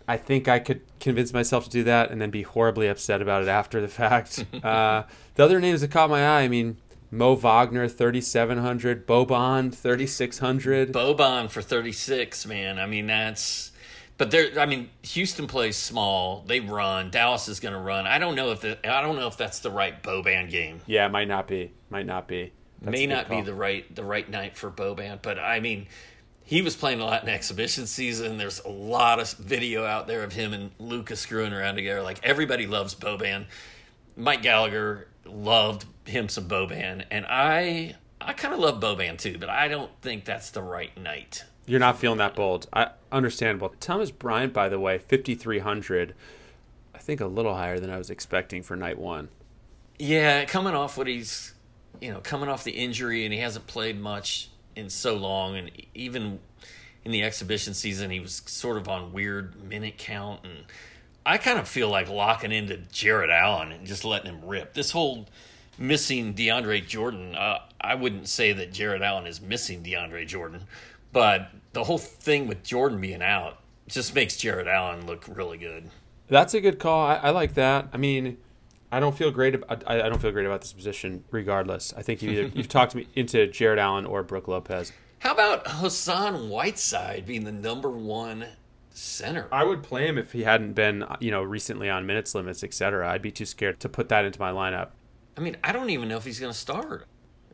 I 0.06 0.16
think 0.16 0.46
I 0.46 0.60
could 0.60 0.82
convince 1.00 1.32
myself 1.32 1.64
to 1.64 1.70
do 1.70 1.82
that 1.82 2.12
and 2.12 2.20
then 2.20 2.30
be 2.30 2.42
horribly 2.42 2.86
upset 2.86 3.20
about 3.20 3.42
it 3.42 3.48
after 3.48 3.80
the 3.80 3.88
fact. 4.02 4.44
uh, 4.62 5.02
the 5.34 5.42
other 5.42 5.58
names 5.58 5.80
that 5.80 5.90
caught 5.90 6.10
my 6.10 6.24
eye, 6.24 6.42
I 6.42 6.48
mean, 6.48 6.76
Mo 7.10 7.34
Wagner, 7.34 7.88
3,700. 7.88 9.04
Boban, 9.04 9.74
3,600. 9.74 10.92
Boban 10.92 11.50
for 11.50 11.60
36, 11.60 12.46
man. 12.46 12.78
I 12.78 12.86
mean, 12.86 13.08
that's. 13.08 13.72
But 14.16 14.30
they're, 14.30 14.56
I 14.60 14.66
mean, 14.66 14.90
Houston 15.02 15.48
plays 15.48 15.76
small. 15.76 16.44
They 16.46 16.60
run. 16.60 17.10
Dallas 17.10 17.48
is 17.48 17.58
going 17.58 17.74
to 17.74 17.80
run. 17.80 18.06
I 18.06 18.18
don't 18.18 18.36
know 18.36 18.52
if 18.52 18.60
the, 18.60 18.78
I 18.88 19.00
don't 19.00 19.16
know 19.16 19.26
if 19.26 19.36
that's 19.36 19.58
the 19.58 19.72
right 19.72 20.00
Boban 20.04 20.48
game. 20.48 20.82
Yeah, 20.86 21.06
it 21.06 21.10
might 21.10 21.26
not 21.26 21.48
be. 21.48 21.72
Might 21.90 22.06
not 22.06 22.28
be. 22.28 22.52
May 22.84 23.06
not 23.06 23.26
call. 23.28 23.38
be 23.40 23.42
the 23.42 23.54
right 23.54 23.94
the 23.94 24.04
right 24.04 24.28
night 24.28 24.56
for 24.56 24.70
Boban, 24.70 25.20
but 25.22 25.38
I 25.38 25.60
mean, 25.60 25.86
he 26.44 26.62
was 26.62 26.76
playing 26.76 27.00
a 27.00 27.04
lot 27.04 27.22
in 27.22 27.28
exhibition 27.28 27.86
season. 27.86 28.36
There's 28.38 28.60
a 28.60 28.68
lot 28.68 29.20
of 29.20 29.32
video 29.32 29.84
out 29.84 30.06
there 30.06 30.22
of 30.22 30.32
him 30.32 30.52
and 30.52 30.70
Lucas 30.78 31.20
screwing 31.20 31.52
around 31.52 31.76
together. 31.76 32.02
Like 32.02 32.20
everybody 32.22 32.66
loves 32.66 32.94
Boban. 32.94 33.46
Mike 34.16 34.42
Gallagher 34.42 35.08
loved 35.24 35.86
him 36.04 36.28
some 36.28 36.48
Boban, 36.48 37.04
and 37.10 37.26
I 37.28 37.96
I 38.20 38.32
kind 38.32 38.54
of 38.54 38.60
love 38.60 38.80
Boban 38.80 39.18
too, 39.18 39.38
but 39.38 39.48
I 39.48 39.68
don't 39.68 39.90
think 40.02 40.24
that's 40.24 40.50
the 40.50 40.62
right 40.62 40.96
night. 40.96 41.44
You're 41.66 41.80
not 41.80 41.98
feeling 41.98 42.18
that 42.18 42.34
bold. 42.34 42.66
I 42.72 42.90
understandable. 43.10 43.74
Thomas 43.80 44.10
Bryant, 44.10 44.52
by 44.52 44.68
the 44.68 44.78
way, 44.78 44.98
5300. 44.98 46.14
I 46.94 46.98
think 46.98 47.20
a 47.20 47.26
little 47.26 47.54
higher 47.54 47.80
than 47.80 47.90
I 47.90 47.96
was 47.96 48.10
expecting 48.10 48.62
for 48.62 48.76
night 48.76 48.98
one. 48.98 49.28
Yeah, 49.98 50.44
coming 50.44 50.74
off 50.74 50.98
what 50.98 51.06
he's 51.06 51.53
you 52.00 52.12
know, 52.12 52.20
coming 52.20 52.48
off 52.48 52.64
the 52.64 52.72
injury 52.72 53.24
and 53.24 53.32
he 53.32 53.40
hasn't 53.40 53.66
played 53.66 54.00
much 54.00 54.50
in 54.76 54.90
so 54.90 55.16
long, 55.16 55.56
and 55.56 55.70
even 55.94 56.38
in 57.04 57.12
the 57.12 57.22
exhibition 57.22 57.74
season, 57.74 58.10
he 58.10 58.20
was 58.20 58.42
sort 58.46 58.76
of 58.76 58.88
on 58.88 59.12
weird 59.12 59.62
minute 59.62 59.98
count, 59.98 60.40
and 60.44 60.64
I 61.26 61.38
kind 61.38 61.58
of 61.58 61.68
feel 61.68 61.88
like 61.88 62.08
locking 62.08 62.52
into 62.52 62.76
Jarrett 62.76 63.30
Allen 63.30 63.72
and 63.72 63.86
just 63.86 64.04
letting 64.04 64.32
him 64.32 64.44
rip. 64.44 64.74
This 64.74 64.90
whole 64.90 65.26
missing 65.78 66.34
DeAndre 66.34 66.86
Jordan, 66.86 67.34
uh, 67.34 67.58
I 67.80 67.94
wouldn't 67.94 68.28
say 68.28 68.52
that 68.52 68.72
Jarrett 68.72 69.02
Allen 69.02 69.26
is 69.26 69.40
missing 69.40 69.82
DeAndre 69.82 70.26
Jordan, 70.26 70.62
but 71.12 71.50
the 71.72 71.84
whole 71.84 71.98
thing 71.98 72.46
with 72.46 72.62
Jordan 72.62 73.00
being 73.00 73.22
out 73.22 73.58
just 73.86 74.14
makes 74.14 74.36
Jarrett 74.36 74.66
Allen 74.66 75.06
look 75.06 75.24
really 75.28 75.58
good. 75.58 75.90
That's 76.28 76.54
a 76.54 76.60
good 76.60 76.78
call. 76.78 77.06
I, 77.06 77.16
I 77.16 77.30
like 77.30 77.54
that. 77.54 77.88
I 77.92 77.98
mean, 77.98 78.38
I 78.94 79.00
don't 79.00 79.16
feel 79.16 79.32
great. 79.32 79.56
About, 79.56 79.82
I, 79.88 80.02
I 80.02 80.08
don't 80.08 80.22
feel 80.22 80.30
great 80.30 80.46
about 80.46 80.60
this 80.60 80.72
position. 80.72 81.24
Regardless, 81.32 81.92
I 81.96 82.02
think 82.02 82.22
you 82.22 82.30
either, 82.30 82.46
you've 82.54 82.68
talked 82.68 82.94
me 82.94 83.08
into 83.16 83.48
Jarrett 83.48 83.80
Allen 83.80 84.06
or 84.06 84.22
Brook 84.22 84.46
Lopez. 84.46 84.92
How 85.18 85.32
about 85.32 85.66
Hassan 85.66 86.48
Whiteside 86.48 87.26
being 87.26 87.42
the 87.42 87.50
number 87.50 87.90
one 87.90 88.46
center? 88.90 89.48
I 89.50 89.64
would 89.64 89.82
play 89.82 90.06
him 90.06 90.16
if 90.16 90.30
he 90.30 90.44
hadn't 90.44 90.74
been, 90.74 91.04
you 91.18 91.32
know, 91.32 91.42
recently 91.42 91.90
on 91.90 92.06
minutes 92.06 92.36
limits, 92.36 92.62
etc. 92.62 93.10
I'd 93.10 93.20
be 93.20 93.32
too 93.32 93.46
scared 93.46 93.80
to 93.80 93.88
put 93.88 94.08
that 94.10 94.24
into 94.24 94.38
my 94.38 94.52
lineup. 94.52 94.90
I 95.36 95.40
mean, 95.40 95.56
I 95.64 95.72
don't 95.72 95.90
even 95.90 96.08
know 96.08 96.16
if 96.16 96.24
he's 96.24 96.38
going 96.38 96.52
to 96.52 96.58
start. 96.58 97.06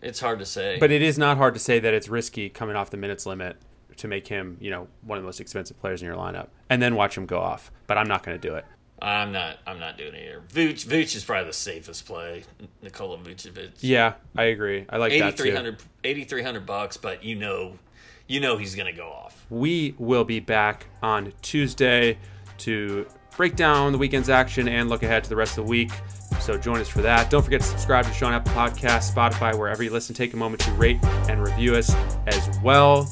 It's 0.02 0.20
hard 0.20 0.40
to 0.40 0.46
say. 0.46 0.78
But 0.78 0.90
it 0.90 1.00
is 1.00 1.16
not 1.16 1.38
hard 1.38 1.54
to 1.54 1.60
say 1.60 1.78
that 1.80 1.94
it's 1.94 2.10
risky 2.10 2.50
coming 2.50 2.76
off 2.76 2.90
the 2.90 2.98
minutes 2.98 3.24
limit 3.24 3.56
to 3.96 4.08
make 4.08 4.26
him, 4.26 4.58
you 4.60 4.70
know, 4.70 4.88
one 5.00 5.16
of 5.16 5.24
the 5.24 5.26
most 5.26 5.40
expensive 5.40 5.80
players 5.80 6.02
in 6.02 6.06
your 6.06 6.16
lineup, 6.16 6.48
and 6.68 6.82
then 6.82 6.96
watch 6.96 7.16
him 7.16 7.24
go 7.24 7.38
off. 7.38 7.72
But 7.86 7.96
I'm 7.96 8.08
not 8.08 8.22
going 8.24 8.38
to 8.38 8.48
do 8.48 8.56
it. 8.56 8.66
I'm 9.02 9.32
not. 9.32 9.58
I'm 9.66 9.78
not 9.78 9.96
doing 9.96 10.14
it 10.14 10.22
here. 10.22 10.42
Vooch, 10.52 10.86
Vooch 10.86 11.16
is 11.16 11.24
probably 11.24 11.46
the 11.46 11.52
safest 11.52 12.06
play. 12.06 12.44
Nikola 12.82 13.18
Vucevic. 13.18 13.72
Yeah, 13.80 14.14
I 14.36 14.44
agree. 14.44 14.84
I 14.88 14.98
like 14.98 15.12
8,300, 15.12 15.78
8,300 16.04 16.66
bucks, 16.66 16.96
but 16.96 17.24
you 17.24 17.36
know, 17.36 17.78
you 18.26 18.40
know 18.40 18.56
he's 18.56 18.74
going 18.74 18.92
to 18.92 18.98
go 18.98 19.08
off. 19.08 19.46
We 19.48 19.94
will 19.98 20.24
be 20.24 20.40
back 20.40 20.86
on 21.02 21.32
Tuesday 21.42 22.18
to 22.58 23.06
break 23.36 23.56
down 23.56 23.92
the 23.92 23.98
weekend's 23.98 24.28
action 24.28 24.68
and 24.68 24.90
look 24.90 25.02
ahead 25.02 25.24
to 25.24 25.30
the 25.30 25.36
rest 25.36 25.56
of 25.56 25.64
the 25.64 25.70
week. 25.70 25.92
So 26.40 26.58
join 26.58 26.78
us 26.78 26.88
for 26.88 27.02
that. 27.02 27.30
Don't 27.30 27.42
forget 27.42 27.60
to 27.60 27.66
subscribe 27.66 28.04
to 28.06 28.12
Sean 28.12 28.32
Apple 28.32 28.52
Podcast, 28.52 29.14
Spotify, 29.14 29.58
wherever 29.58 29.82
you 29.82 29.90
listen. 29.90 30.14
Take 30.14 30.34
a 30.34 30.36
moment 30.36 30.60
to 30.62 30.70
rate 30.72 31.02
and 31.28 31.42
review 31.42 31.74
us 31.74 31.94
as 32.26 32.58
well. 32.62 33.04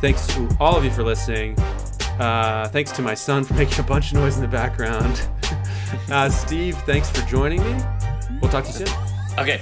thanks 0.00 0.26
to 0.28 0.48
all 0.60 0.76
of 0.76 0.84
you 0.84 0.90
for 0.90 1.02
listening. 1.02 1.56
Uh, 2.18 2.68
thanks 2.68 2.92
to 2.92 3.02
my 3.02 3.14
son 3.14 3.44
for 3.44 3.54
making 3.54 3.78
a 3.78 3.82
bunch 3.82 4.12
of 4.12 4.18
noise 4.18 4.36
in 4.36 4.42
the 4.42 4.48
background. 4.48 5.28
uh, 6.10 6.28
Steve, 6.28 6.76
thanks 6.78 7.10
for 7.10 7.26
joining 7.28 7.62
me. 7.62 7.82
We'll 8.40 8.50
talk 8.50 8.64
to 8.64 8.70
you 8.70 8.86
soon. 8.86 9.38
Okay. 9.38 9.60